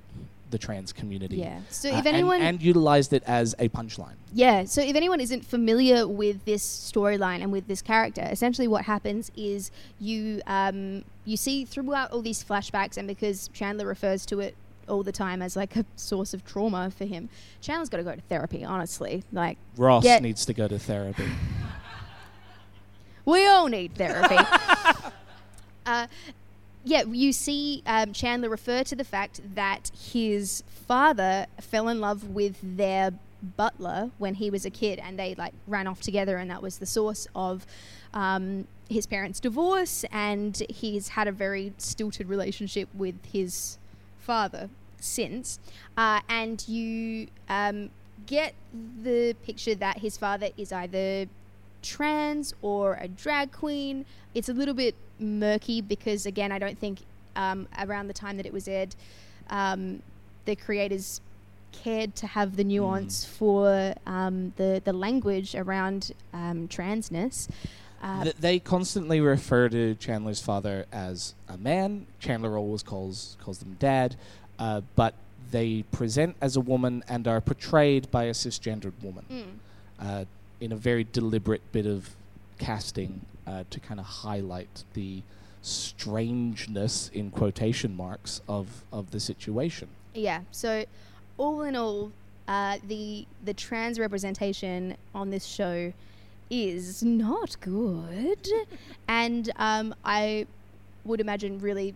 [0.49, 1.37] the trans community.
[1.37, 1.59] Yeah.
[1.69, 4.15] So uh, if anyone and, and, utilized it as a punchline.
[4.33, 4.65] Yeah.
[4.65, 9.31] So if anyone isn't familiar with this storyline and with this character, essentially what happens
[9.35, 14.55] is you um, you see throughout all these flashbacks, and because Chandler refers to it
[14.87, 17.29] all the time as like a source of trauma for him,
[17.61, 18.63] Chandler's got to go to therapy.
[18.63, 21.25] Honestly, like Ross needs to go to therapy.
[23.25, 24.37] we all need therapy.
[25.85, 26.07] uh,
[26.89, 32.29] yeah, you see um, Chandler refer to the fact that his father fell in love
[32.29, 33.11] with their
[33.55, 36.79] butler when he was a kid, and they like ran off together, and that was
[36.79, 37.67] the source of
[38.11, 40.03] um, his parents' divorce.
[40.11, 43.77] And he's had a very stilted relationship with his
[44.17, 45.59] father since.
[45.95, 47.91] Uh, and you um,
[48.25, 48.55] get
[49.03, 51.27] the picture that his father is either
[51.81, 54.05] trans or a drag queen.
[54.33, 56.99] It's a little bit murky because again, I don't think
[57.35, 58.95] um, around the time that it was aired,
[59.49, 60.01] um,
[60.45, 61.21] the creators
[61.71, 63.29] cared to have the nuance mm.
[63.29, 67.47] for um, the the language around um, transness.
[68.01, 72.07] Uh, Th- they constantly refer to Chandler's father as a man.
[72.19, 74.15] Chandler always calls calls them dad,
[74.57, 75.13] uh, but
[75.51, 80.05] they present as a woman and are portrayed by a cisgendered woman mm.
[80.05, 80.25] uh,
[80.61, 82.15] in a very deliberate bit of
[82.57, 85.21] casting uh, to kind of highlight the
[85.61, 89.87] strangeness in quotation marks of of the situation.
[90.13, 90.41] Yeah.
[90.51, 90.85] So,
[91.37, 92.11] all in all,
[92.47, 95.93] uh, the the trans representation on this show
[96.49, 98.47] is not good,
[99.07, 100.47] and um, I
[101.05, 101.95] would imagine really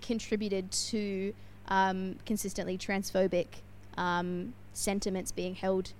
[0.00, 1.34] contributed to
[1.68, 3.46] um, consistently transphobic
[3.96, 5.92] um, sentiments being held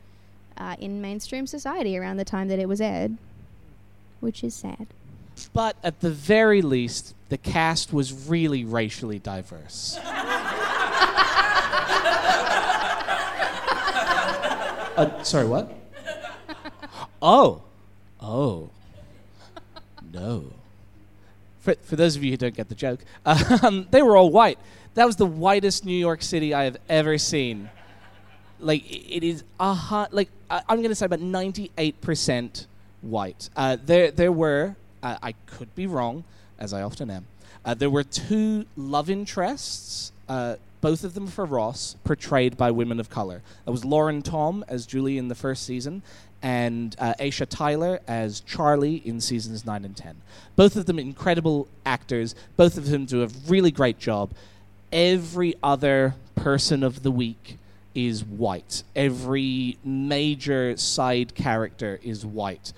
[0.61, 3.17] uh, in mainstream society around the time that it was aired
[4.21, 4.87] which is sad.
[5.53, 9.99] But at the very least, the cast was really racially diverse.
[14.97, 15.75] uh, sorry, what?
[17.23, 17.63] Oh.
[18.21, 18.71] Oh.
[20.13, 20.45] No.
[21.61, 23.01] For, for those of you who don't get the joke,
[23.63, 24.59] um, they were all white.
[24.95, 27.71] That was the whitest New York City I have ever seen.
[28.61, 32.67] Like, it is a hot, like, I, I'm going to say about 98%
[33.03, 33.49] white.
[33.57, 36.25] Uh, there, there were, uh, I could be wrong,
[36.59, 37.27] as I often am,
[37.65, 43.01] uh, there were two love interests uh, both of them for Ross, portrayed by women
[43.01, 43.43] of color.
[43.65, 46.03] That was Lauren Tom as Julie in the first season,
[46.43, 50.17] and uh, Aisha Tyler as Charlie in seasons 9 and 10.
[50.57, 54.31] Both of them incredible actors, both of them do a really great job.
[54.93, 57.59] Every other person of the week
[57.95, 58.83] is white.
[58.95, 62.73] Every major side character is white.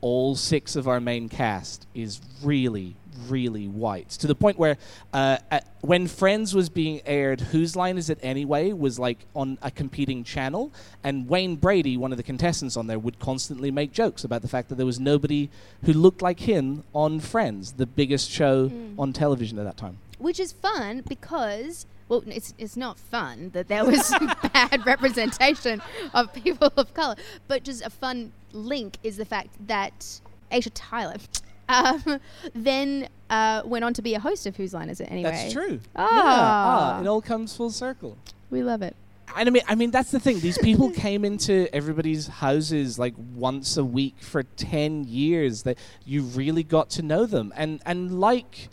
[0.00, 2.96] All six of our main cast is really,
[3.28, 4.76] really white to the point where
[5.12, 5.38] uh,
[5.80, 10.24] when Friends was being aired, Whose Line Is It Anyway was like on a competing
[10.24, 14.42] channel, and Wayne Brady, one of the contestants on there, would constantly make jokes about
[14.42, 15.48] the fact that there was nobody
[15.84, 18.94] who looked like him on Friends, the biggest show mm.
[18.98, 19.98] on television at that time.
[20.18, 24.14] Which is fun because well, it's, it's not fun that there was
[24.52, 25.82] bad representation
[26.12, 27.16] of people of color,
[27.48, 30.20] but just a fun link is the fact that
[30.52, 31.16] Aisha Tyler
[31.68, 32.20] um,
[32.54, 35.30] then uh, went on to be a host of Whose Line Is It Anyway?
[35.30, 35.80] That's true.
[35.96, 36.02] Ah.
[36.02, 36.98] Yeah.
[36.98, 38.18] ah, it all comes full circle.
[38.50, 38.94] We love it.
[39.36, 40.40] And I mean, I mean that's the thing.
[40.40, 45.62] These people came into everybody's houses like once a week for ten years.
[45.62, 48.68] That you really got to know them, and and like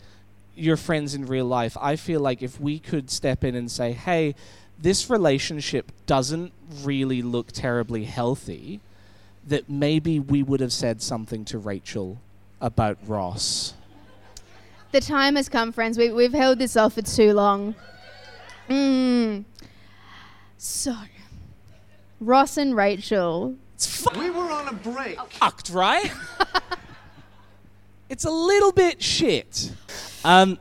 [0.54, 3.92] your friends in real life, I feel like if we could step in and say,
[3.92, 4.34] "Hey,
[4.78, 8.80] this relationship doesn't really look terribly healthy,"
[9.46, 12.18] that maybe we would have said something to Rachel
[12.60, 13.74] about Ross.
[14.92, 15.96] The time has come, friends.
[15.96, 17.74] We, we've held this off for too long.
[18.68, 19.44] Mm.
[20.58, 20.94] So,
[22.20, 23.56] Ross and Rachel.
[24.16, 25.18] we were on a break.
[25.32, 26.12] Fucked, right?
[28.08, 29.72] it's a little bit shit.
[30.24, 30.58] Um,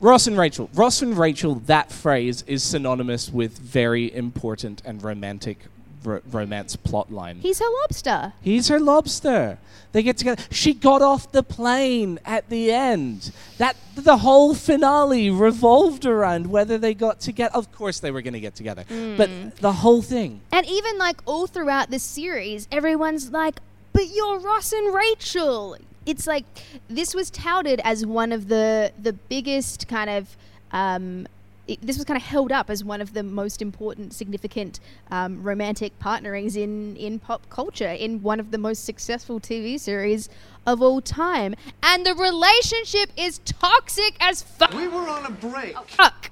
[0.00, 0.68] Ross and Rachel.
[0.74, 5.58] Ross and Rachel, that phrase is synonymous with very important and romantic
[6.04, 7.40] ro- romance plotline.
[7.40, 8.32] He's her lobster.
[8.42, 9.58] He's her lobster.
[9.92, 10.42] They get together.
[10.50, 13.30] She got off the plane at the end.
[13.58, 17.54] That the whole finale revolved around whether they got together.
[17.54, 19.16] Of course, they were going to get together, mm.
[19.16, 20.40] but the whole thing.
[20.50, 23.60] And even like all throughout this series, everyone's like,
[23.92, 25.76] "But you're Ross and Rachel."
[26.06, 26.44] It's like
[26.88, 30.36] this was touted as one of the the biggest kind of
[30.72, 31.26] um,
[31.68, 34.80] it, this was kind of held up as one of the most important, significant
[35.10, 40.28] um, romantic partnerings in, in pop culture, in one of the most successful TV series
[40.66, 41.54] of all time.
[41.82, 44.72] And the relationship is toxic as fuck.
[44.72, 45.74] We were on a break.
[45.76, 46.30] Oh, fuck.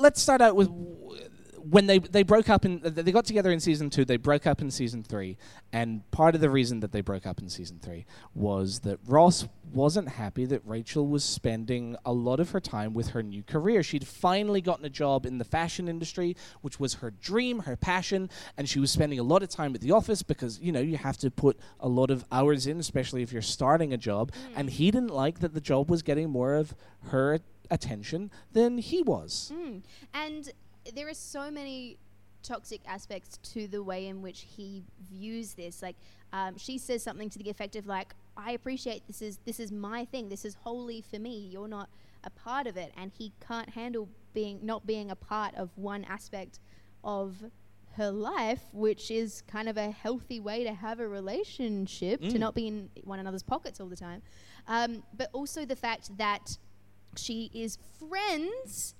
[0.00, 0.70] Let's start out with
[1.62, 4.60] when they they broke up in they got together in season two they broke up
[4.60, 5.36] in season three
[5.72, 9.46] and part of the reason that they broke up in season three was that ross
[9.72, 13.82] wasn't happy that rachel was spending a lot of her time with her new career
[13.82, 18.28] she'd finally gotten a job in the fashion industry which was her dream her passion
[18.56, 20.96] and she was spending a lot of time at the office because you know you
[20.96, 24.52] have to put a lot of hours in especially if you're starting a job mm.
[24.56, 26.74] and he didn't like that the job was getting more of
[27.08, 27.38] her
[27.70, 29.82] attention than he was mm.
[30.12, 30.52] and
[30.94, 31.98] there are so many
[32.42, 35.82] toxic aspects to the way in which he views this.
[35.82, 35.96] Like,
[36.32, 39.70] um, she says something to the effect of like, "I appreciate this is this is
[39.70, 40.28] my thing.
[40.28, 41.48] This is wholly for me.
[41.52, 41.90] You're not
[42.24, 46.04] a part of it." And he can't handle being not being a part of one
[46.04, 46.60] aspect
[47.04, 47.44] of
[47.94, 52.30] her life, which is kind of a healthy way to have a relationship, mm.
[52.30, 54.22] to not be in one another's pockets all the time.
[54.68, 56.56] Um, but also the fact that
[57.16, 58.94] she is friends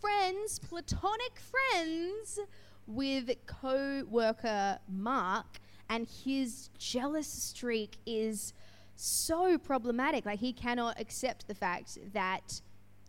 [0.00, 2.40] friends, platonic friends,
[2.86, 8.52] with co worker Mark, and his jealous streak is
[8.94, 10.24] so problematic.
[10.24, 12.60] Like, he cannot accept the fact that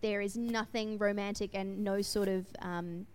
[0.02, 3.08] there is nothing romantic and no sort of um,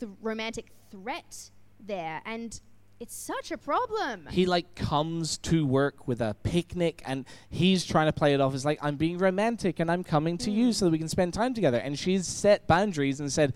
[0.00, 1.50] th- romantic threat
[1.80, 2.20] there.
[2.24, 2.60] And
[2.98, 4.26] it's such a problem.
[4.30, 8.54] He like comes to work with a picnic and he's trying to play it off
[8.54, 10.54] as like I'm being romantic and I'm coming to mm.
[10.54, 11.78] you so that we can spend time together.
[11.78, 13.52] And she's set boundaries and said,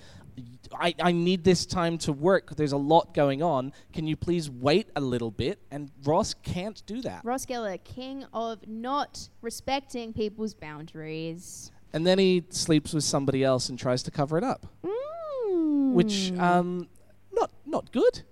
[0.79, 2.55] I, I need this time to work.
[2.57, 3.73] There's a lot going on.
[3.93, 5.59] Can you please wait a little bit?
[5.71, 7.25] And Ross can't do that.
[7.25, 11.73] Ross Geller, king of not respecting people's boundaries.
[11.93, 14.67] And then he sleeps with somebody else and tries to cover it up.
[14.85, 15.93] Mm.
[15.93, 16.89] Which um
[17.33, 18.23] not not good.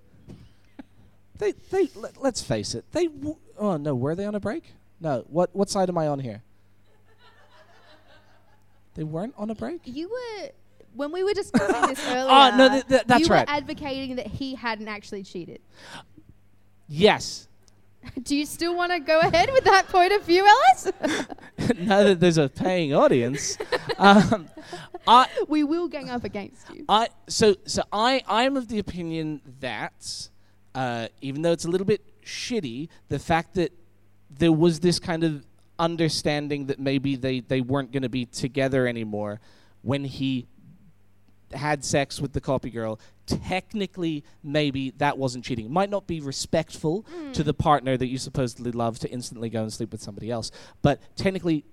[1.38, 1.88] They, they.
[1.94, 2.84] Let, us face it.
[2.92, 3.06] They.
[3.06, 4.74] W- oh no, were they on a break?
[5.00, 5.24] No.
[5.28, 5.54] What?
[5.54, 6.42] What side am I on here?
[8.94, 9.82] They weren't on a break.
[9.84, 10.48] You were
[10.94, 12.26] when we were discussing this earlier.
[12.28, 13.46] Oh no, th- th- that's you right.
[13.46, 15.60] were advocating that he hadn't actually cheated.
[16.88, 17.48] Yes.
[18.22, 20.92] Do you still want to go ahead with that point of view, Ellis?
[21.78, 23.58] now that there's a paying audience,
[23.98, 24.48] um,
[25.06, 26.84] I we will gang up against you.
[26.88, 30.28] I so so I I'm of the opinion that
[30.78, 33.72] uh, even though it's a little bit shitty, the fact that
[34.30, 35.44] there was this kind of
[35.76, 39.40] understanding that maybe they, they weren't going to be together anymore
[39.82, 40.46] when he
[41.52, 45.64] had sex with the copy girl, technically maybe that wasn't cheating.
[45.64, 49.62] It might not be respectful to the partner that you supposedly love to instantly go
[49.62, 51.64] and sleep with somebody else, but technically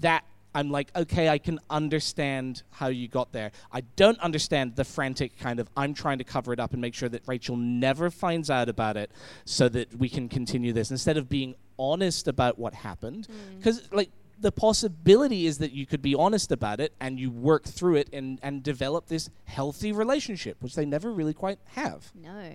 [0.00, 0.24] that
[0.54, 3.50] I'm like, okay, I can understand how you got there.
[3.72, 6.94] I don't understand the frantic kind of I'm trying to cover it up and make
[6.94, 9.10] sure that Rachel never finds out about it
[9.44, 13.26] so that we can continue this instead of being honest about what happened.
[13.58, 17.64] Because, like, the possibility is that you could be honest about it and you work
[17.64, 22.12] through it and, and develop this healthy relationship, which they never really quite have.
[22.14, 22.52] No.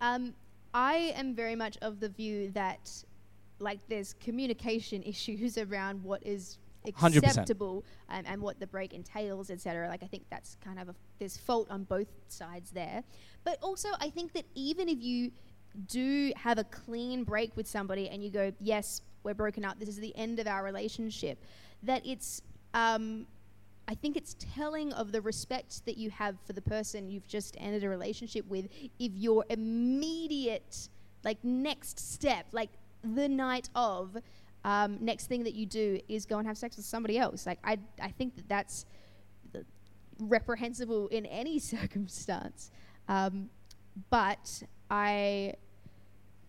[0.00, 0.34] Um,
[0.72, 2.90] I am very much of the view that,
[3.58, 6.63] like, there's communication issues around what is 100%.
[6.86, 9.88] Acceptable um, and what the break entails, etc.
[9.88, 13.02] Like, I think that's kind of a, there's fault on both sides there.
[13.44, 15.32] But also, I think that even if you
[15.86, 19.88] do have a clean break with somebody and you go, yes, we're broken up, this
[19.88, 21.42] is the end of our relationship,
[21.82, 22.42] that it's,
[22.74, 23.26] um,
[23.88, 27.56] I think it's telling of the respect that you have for the person you've just
[27.58, 28.68] ended a relationship with
[28.98, 30.88] if your immediate,
[31.24, 32.70] like, next step, like
[33.02, 34.16] the night of,
[34.64, 37.46] um, next thing that you do is go and have sex with somebody else.
[37.46, 38.86] Like, I, I think that that's
[40.18, 42.70] reprehensible in any circumstance.
[43.08, 43.50] Um,
[44.10, 45.54] but I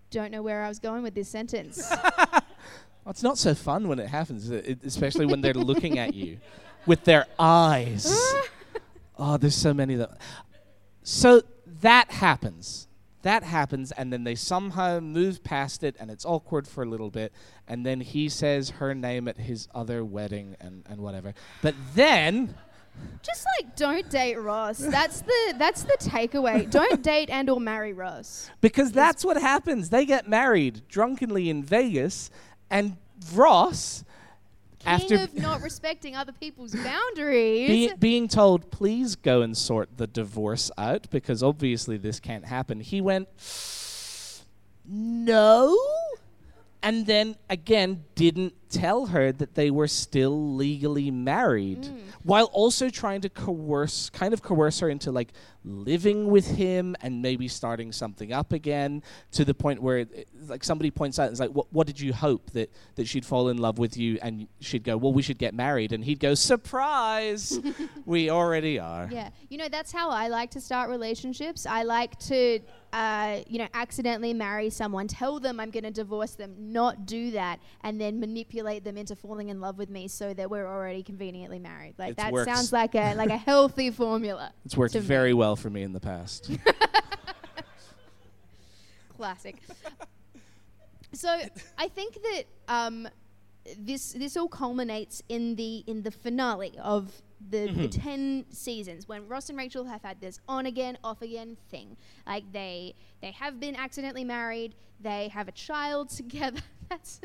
[0.10, 1.92] don't know where I was going with this sentence.
[3.06, 6.40] Well, it's not so fun when it happens, it, especially when they're looking at you
[6.88, 8.12] with their eyes.
[9.20, 10.18] oh, there's so many that.
[11.04, 11.44] So
[11.82, 12.88] that happens.
[13.26, 17.10] That happens, and then they somehow move past it, and it's awkward for a little
[17.10, 17.34] bit.
[17.68, 21.34] And then he says her name at his other wedding and, and whatever.
[21.64, 22.54] But then.
[23.24, 24.78] Just like don't date Ross.
[24.78, 26.70] That's the that's the takeaway.
[26.70, 28.52] Don't date and or marry Ross.
[28.62, 29.90] Because that's what happens.
[29.90, 32.30] They get married drunkenly in Vegas,
[32.70, 32.96] and
[33.34, 34.04] Ross,
[34.86, 37.92] after of not respecting other people's boundaries.
[37.92, 42.80] be, being told, please go and sort the divorce out because obviously this can't happen,
[42.80, 43.28] he went,
[44.88, 45.78] no.
[46.84, 51.88] And then again, didn't tell her that they were still legally married,
[52.24, 55.32] while also trying to coerce, kind of coerce her into like
[55.64, 59.02] living with him and maybe starting something up again
[59.32, 62.14] to the point where, it- like, somebody points out, it's like, what, what did you
[62.14, 64.20] hope that that she'd fall in love with you?
[64.22, 67.60] And she'd go, well, we should get married, and he'd go, surprise,
[68.06, 69.08] we already are.
[69.12, 71.66] Yeah, you know that's how I like to start relationships.
[71.66, 72.60] I like to,
[72.94, 77.32] uh, you know, accidentally marry someone, tell them I'm going to divorce them, not do
[77.32, 81.04] that, and then manipulate them into falling in love with me so that we're already
[81.04, 81.94] conveniently married.
[81.98, 82.52] Like that works.
[82.52, 84.52] sounds like a like a healthy formula.
[84.66, 85.06] It's worked to me.
[85.06, 86.52] very well for me in the past.
[89.18, 89.56] Classic.
[91.14, 91.40] so
[91.78, 93.08] I think that um,
[93.78, 99.28] this this all culminates in the in the finale of the, the ten seasons when
[99.28, 101.98] Ross and Rachel have had this on again off again thing.
[102.26, 104.76] Like they they have been accidentally married.
[105.00, 106.62] They have a child together.
[106.90, 107.20] That's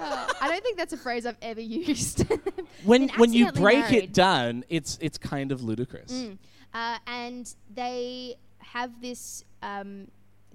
[0.00, 2.24] uh, I don't think that's a phrase I've ever used.
[2.84, 3.94] when when you break married.
[4.04, 6.12] it down, it's it's kind of ludicrous.
[6.12, 6.38] Mm.
[6.72, 9.44] Uh, and they have this.
[9.62, 10.08] Um,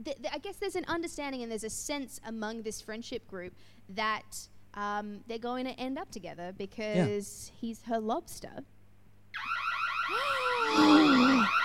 [0.03, 3.53] th- th- I guess there's an understanding and there's a sense among this friendship group
[3.89, 4.47] that
[4.79, 8.49] um, they're going to end up together because he's her lobster.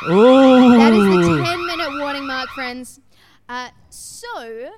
[0.07, 3.01] That is the 10 minute warning mark, friends.
[3.49, 4.73] Uh, so,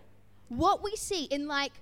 [0.48, 1.72] what we see in like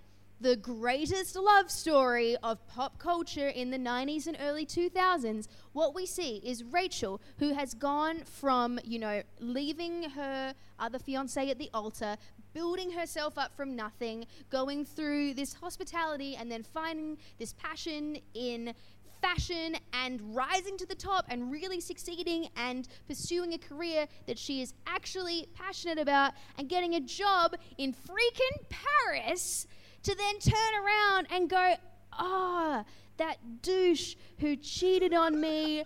[0.40, 6.07] the greatest love story of pop culture in the 90s and early 2000s, what we
[6.07, 11.70] see is Rachel, who has gone from, you know, leaving her other fiance at the
[11.72, 12.16] altar,
[12.55, 18.72] building herself up from nothing, going through this hospitality, and then finding this passion in
[19.20, 24.61] fashion and rising to the top and really succeeding and pursuing a career that she
[24.61, 29.66] is actually passionate about and getting a job in freaking Paris
[30.02, 31.74] to then turn around and go,
[32.12, 32.84] ah,
[33.16, 35.84] that douche who cheated on me.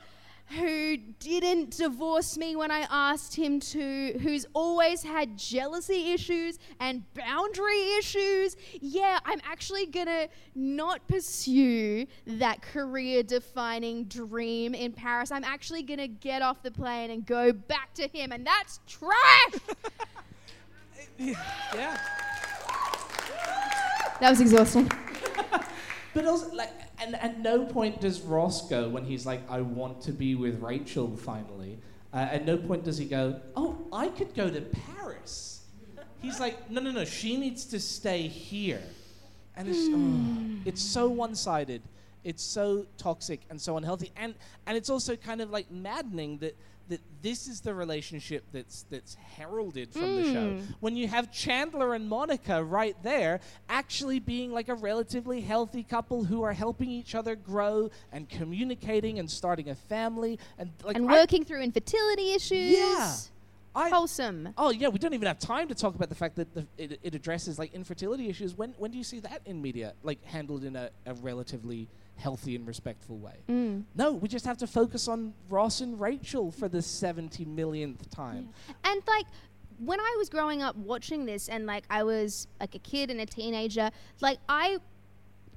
[0.57, 7.03] Who didn't divorce me when I asked him to, who's always had jealousy issues and
[7.13, 8.57] boundary issues.
[8.81, 15.31] Yeah, I'm actually gonna not pursue that career defining dream in Paris.
[15.31, 19.77] I'm actually gonna get off the plane and go back to him, and that's trash!
[21.19, 21.37] Yeah.
[24.21, 24.91] that was exhausting.
[26.15, 26.71] But also, like,
[27.01, 30.61] and at no point does Ross go when he's like, "I want to be with
[30.61, 31.79] Rachel." Finally,
[32.13, 35.65] uh, at no point does he go, "Oh, I could go to Paris."
[36.21, 37.05] He's like, "No, no, no.
[37.05, 38.83] She needs to stay here,"
[39.57, 41.83] and it's oh, it's so one-sided.
[42.25, 44.35] It's so toxic and so unhealthy, and
[44.67, 46.57] and it's also kind of like maddening that
[46.89, 50.51] that this is the relationship that's that's heralded from the show.
[50.51, 50.63] Mm.
[50.81, 56.25] When you have Chandler and Monica right there, actually being like a relatively healthy couple
[56.25, 61.09] who are helping each other grow and communicating and starting a family and like and
[61.11, 62.71] I- working through infertility issues.
[62.71, 63.15] Yeah.
[63.75, 64.49] I, Wholesome.
[64.59, 66.99] Oh yeah, we don't even have time to talk about the fact that the, it,
[67.03, 68.57] it addresses like infertility issues.
[68.57, 72.57] When when do you see that in media, like handled in a, a relatively healthy
[72.57, 73.37] and respectful way?
[73.49, 73.85] Mm.
[73.95, 78.51] No, we just have to focus on Ross and Rachel for the seventy millionth time.
[78.85, 79.27] And like
[79.79, 83.21] when I was growing up watching this and like I was like a kid and
[83.21, 83.91] a teenager,
[84.21, 84.79] like I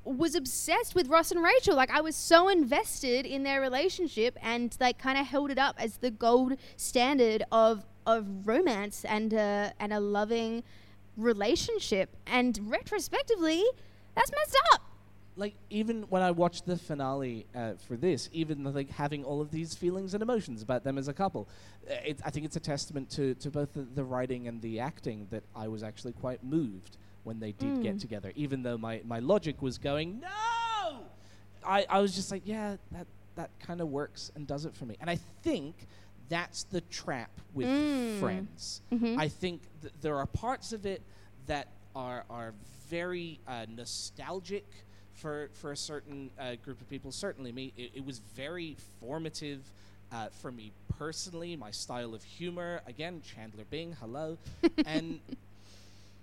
[0.03, 1.76] was obsessed with Ross and Rachel.
[1.76, 5.76] Like I was so invested in their relationship and like kind of held it up
[5.80, 10.64] as the gold standard of of romance and uh, and a loving
[11.18, 12.16] relationship.
[12.26, 13.64] And retrospectively,
[14.16, 14.82] that's messed up.
[15.42, 19.50] Like even when I watched the finale uh, for this, even like having all of
[19.50, 21.50] these feelings and emotions about them as a couple,
[21.89, 24.80] uh, it, I think it's a testament to to both the, the writing and the
[24.82, 28.00] acting that I was actually quite moved when they did get Mm.
[28.02, 28.32] together.
[28.36, 31.00] Even though my my logic was going no,
[31.66, 34.86] I I was just like yeah that that kind of works and does it for
[34.86, 34.96] me.
[35.02, 35.74] And I think
[36.30, 38.20] that's the trap with Mm.
[38.20, 38.84] Friends.
[38.92, 39.18] Mhm.
[39.18, 41.02] I think th- there are parts of it
[41.48, 42.54] that are are
[42.89, 44.66] very uh, nostalgic
[45.22, 47.12] for for a certain uh, group of people.
[47.12, 49.62] Certainly me, it, it was very formative.
[50.12, 54.38] Uh, for me personally, my style of humor, again, Chandler Bing, hello,
[54.86, 55.22] and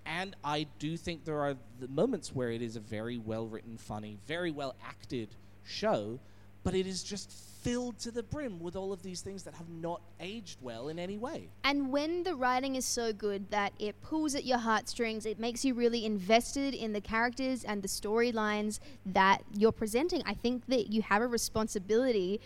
[0.05, 3.77] and I do think there are the moments where it is a very well written,
[3.77, 5.29] funny, very well acted
[5.65, 6.19] show,
[6.63, 7.31] but it is just
[7.61, 10.97] filled to the brim with all of these things that have not aged well in
[10.97, 11.49] any way.
[11.63, 15.65] And when the writing is so good that it pulls at your heartstrings, it makes
[15.65, 20.21] you really invested in the characters and the storylines that you're presenting.
[20.25, 22.39] I think that you have a responsibility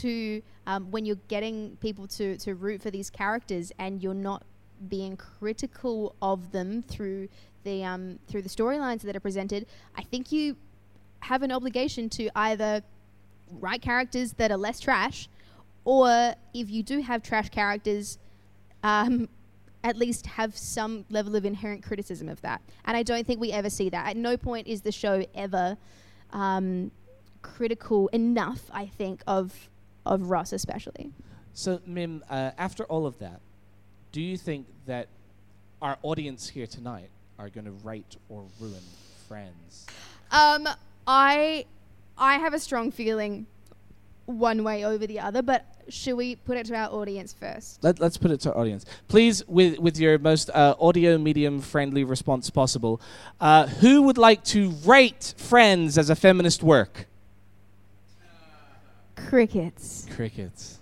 [0.00, 4.44] to, um, when you're getting people to, to root for these characters and you're not
[4.88, 7.28] being critical of them through
[7.64, 10.56] the um, through the storylines that are presented, I think you
[11.20, 12.82] have an obligation to either
[13.52, 15.28] write characters that are less trash,
[15.84, 18.18] or if you do have trash characters,
[18.82, 19.28] um,
[19.82, 22.60] at least have some level of inherent criticism of that.
[22.84, 24.08] And I don't think we ever see that.
[24.08, 25.76] At no point is the show ever
[26.32, 26.90] um,
[27.42, 29.68] critical enough, I think, of
[30.06, 31.12] of Ross especially.
[31.52, 33.40] So, Mim, uh, after all of that,
[34.12, 35.08] do you think that
[35.82, 38.80] our audience here tonight are going to rate or ruin
[39.28, 39.86] Friends?
[40.30, 40.68] Um,
[41.06, 41.64] I
[42.20, 43.46] I have a strong feeling
[44.26, 47.82] one way over the other, but should we put it to our audience first?
[47.82, 48.84] Let, let's put it to our audience.
[49.08, 53.00] Please, with, with your most uh, audio medium friendly response possible,
[53.40, 57.06] uh, who would like to rate Friends as a feminist work?
[59.16, 60.06] Crickets.
[60.14, 60.78] Crickets.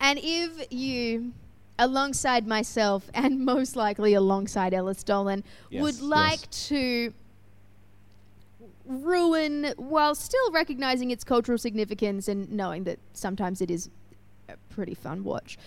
[0.00, 1.32] And if you,
[1.78, 6.02] alongside myself and most likely alongside Ellis Dolan, Yes, would yes.
[6.02, 7.14] like to
[8.84, 13.90] ruin while still recognizing its cultural significance and knowing that sometimes it is
[14.48, 15.58] a pretty fun watch.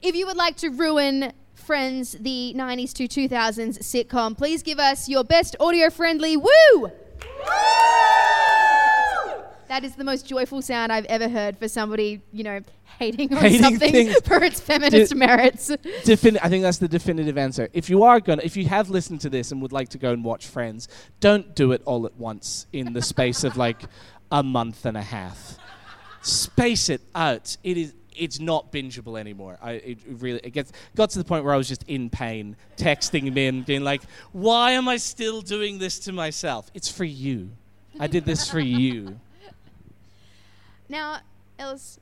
[0.00, 5.08] If you would like to ruin Friends, the 90s to 2000s sitcom, please give us
[5.08, 6.90] your best audio friendly woo!
[9.72, 12.60] That is the most joyful sound I've ever heard for somebody, you know,
[12.98, 14.20] hating on Hating something things.
[14.22, 15.70] for its feminist Di- merits.
[16.04, 17.70] Defin- I think that's the definitive answer.
[17.72, 20.12] If you are gonna, if you have listened to this and would like to go
[20.12, 20.88] and watch Friends,
[21.20, 23.80] don't do it all at once in the space of like
[24.30, 25.56] a month and a half.
[26.20, 27.56] Space it out.
[27.64, 27.94] It is.
[28.14, 29.58] It's not bingeable anymore.
[29.62, 32.56] I it really it gets got to the point where I was just in pain,
[32.76, 34.02] texting him in, being like,
[34.32, 36.70] "Why am I still doing this to myself?
[36.74, 37.52] It's for you.
[37.98, 39.18] I did this for you."
[40.92, 41.20] Now,
[41.58, 41.98] Ellis,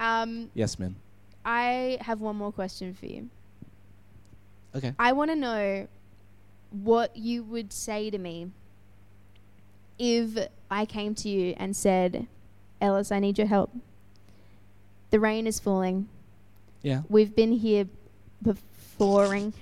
[0.00, 0.96] um, Yes, ma'am.
[1.44, 3.28] I have one more question for you.
[4.74, 4.94] Okay.
[4.98, 5.86] I want to know
[6.70, 8.50] what you would say to me
[9.98, 12.26] if I came to you and said,
[12.80, 13.70] Ellis, I need your help.
[15.10, 16.08] The rain is falling.
[16.80, 17.02] Yeah.
[17.10, 17.84] We've been here
[18.42, 19.52] beforeing.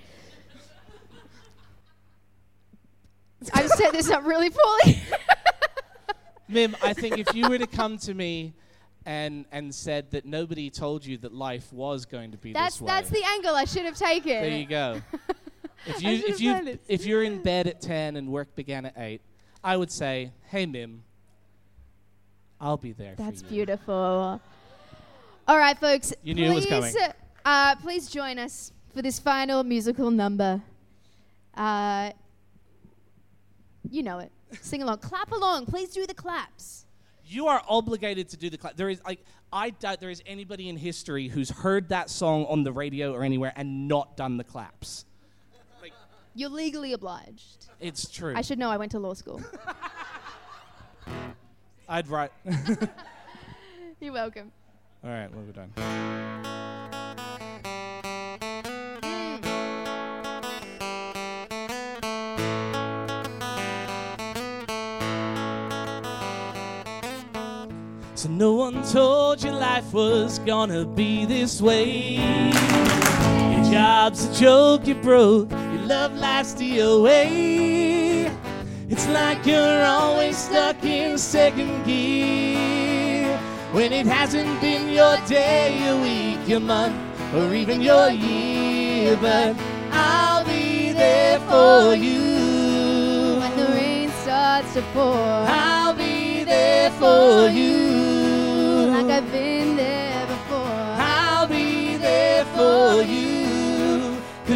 [3.52, 5.02] I've set this up really poorly.
[6.50, 8.52] Mim, I think if you were to come to me
[9.06, 12.82] and and said that nobody told you that life was going to be that's this
[12.82, 14.32] way, that's the angle I should have taken.
[14.32, 15.00] there you go.
[15.86, 19.22] If you if you if you're in bed at ten and work began at eight,
[19.64, 21.02] I would say, "Hey, Mim,
[22.60, 24.40] I'll be there That's for you." beautiful.
[25.48, 26.12] All right, folks.
[26.22, 27.12] You knew it was please, coming.
[27.46, 30.60] Uh, please join us for this final musical number.
[31.54, 32.10] Uh,
[33.90, 34.30] you know it.
[34.60, 34.98] Sing along.
[34.98, 35.66] Clap along.
[35.66, 36.86] Please do the claps.
[37.26, 38.76] You are obligated to do the clap.
[38.76, 39.20] There is like
[39.52, 43.22] I doubt there is anybody in history who's heard that song on the radio or
[43.22, 45.04] anywhere and not done the claps.
[45.82, 45.92] Like,
[46.34, 47.66] You're legally obliged.
[47.80, 48.34] It's true.
[48.36, 48.70] I should know.
[48.70, 49.42] I went to law school.
[51.88, 52.30] I'd write.
[54.00, 54.52] You're welcome.
[55.02, 56.69] All right, what have we done?
[68.20, 72.16] So no one told you life was gonna be this way.
[72.16, 78.30] Your job's a joke you broke, your love life's the way.
[78.90, 83.38] It's like you're always stuck in second gear
[83.72, 87.00] when it hasn't been your day, your week, your month,
[87.34, 89.16] or even your year.
[89.16, 89.56] But
[89.92, 97.48] I'll be there for you When the rain starts to pour, I'll be there for
[97.48, 97.89] you.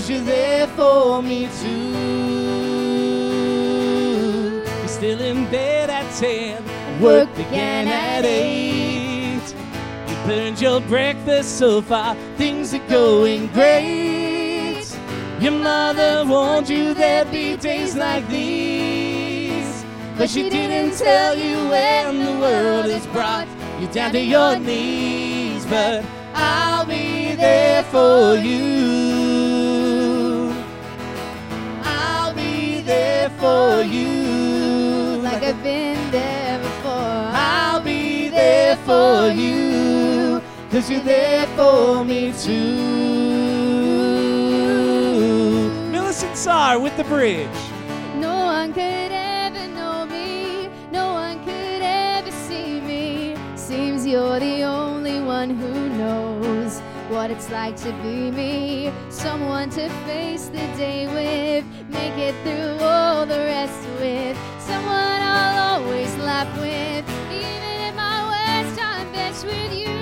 [0.04, 1.92] Cause you're there for me too.
[4.66, 7.00] You're still in bed at 10.
[7.00, 9.40] Work began at 8.
[10.06, 12.16] You burned your breakfast so far.
[12.36, 14.84] Things are going great.
[15.40, 19.86] Your mother warned you there'd be days like these.
[20.18, 23.48] But she didn't tell you when the world has brought
[23.80, 25.64] you down to your knees.
[25.64, 29.03] But I'll be there for you.
[33.28, 35.20] There for you.
[35.22, 36.92] Like I've been there before.
[36.92, 40.42] I'll be there for you.
[40.70, 42.52] Cause you're there for me too.
[45.90, 47.48] Millicent Czar with the bridge.
[48.16, 50.68] No one could ever know me.
[50.92, 53.36] No one could ever see me.
[53.56, 56.33] Seems you're the only one who knows
[57.08, 58.92] what it's like to be me.
[59.10, 64.36] Someone to face the day with, make it through all the rest with.
[64.58, 69.94] Someone I'll always laugh with, even in my worst, I'm best with you.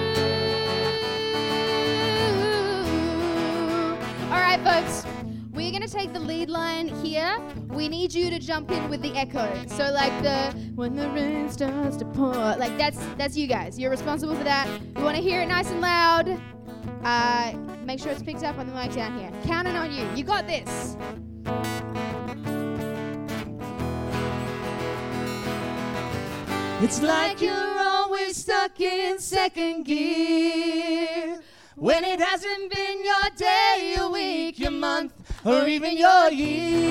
[4.31, 5.07] All right, folks.
[5.53, 7.39] We're gonna take the lead line here.
[7.69, 9.67] We need you to jump in with the echo.
[9.67, 12.35] So like the when the rain starts to pour.
[12.35, 13.79] Like that's that's you guys.
[13.79, 14.67] You're responsible for that.
[14.97, 16.41] Want to hear it nice and loud.
[17.03, 17.53] Uh,
[17.85, 19.31] make sure it's picked up on the mic down here.
[19.45, 20.07] Counting on you.
[20.15, 20.97] You got this.
[26.81, 31.41] It's like you're always stuck in second gear.
[31.77, 35.13] When it hasn't been your day, your week, your month,
[35.45, 36.91] or even your year.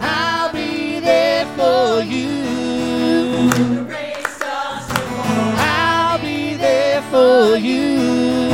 [0.00, 2.49] I'll be there for you.
[7.20, 8.50] For you.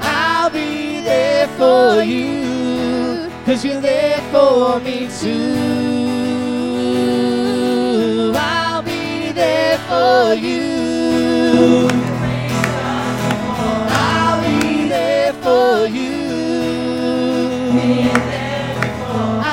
[0.00, 3.30] I'll be there for you.
[3.44, 5.32] Cause you're there for me too.
[8.34, 11.88] I'll be there for you.
[14.06, 16.14] I'll be there for you.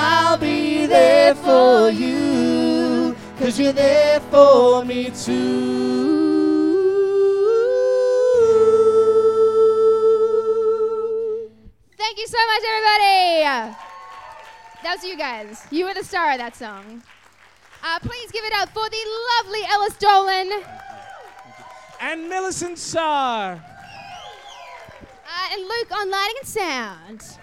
[0.07, 3.15] I'll be there for you.
[3.39, 6.14] Cause you're there for me too.
[12.35, 13.43] So much, everybody.
[14.83, 15.65] That was you guys.
[15.71, 17.01] You were the star of that song.
[17.81, 18.97] Uh, please give it up for the
[19.37, 20.51] lovely Ellis Dolan.
[22.01, 23.53] And Millicent Czar.
[23.53, 23.59] Uh,
[25.53, 27.37] and Luke on lighting and sound.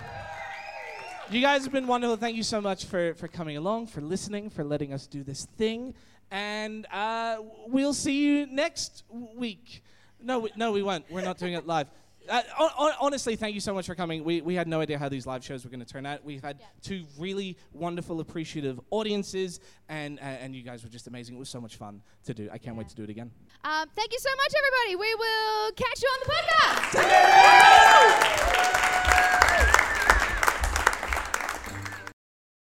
[1.31, 2.17] You guys have been wonderful.
[2.17, 5.47] Thank you so much for, for coming along, for listening, for letting us do this
[5.57, 5.95] thing.
[6.31, 9.83] And uh, we'll see you next week.
[10.23, 11.11] No, we, no, we won't.
[11.11, 11.89] We're not doing it live.
[12.29, 14.23] Uh, hon- hon- honestly, thank you so much for coming.
[14.25, 16.25] We, we had no idea how these live shows were going to turn out.
[16.25, 21.35] We've had two really wonderful, appreciative audiences, and, uh, and you guys were just amazing.
[21.37, 22.49] It was so much fun to do.
[22.53, 23.31] I can't wait to do it again.
[23.65, 24.97] Um, thank you so much, everybody.
[24.97, 28.03] We will catch you on the podcast.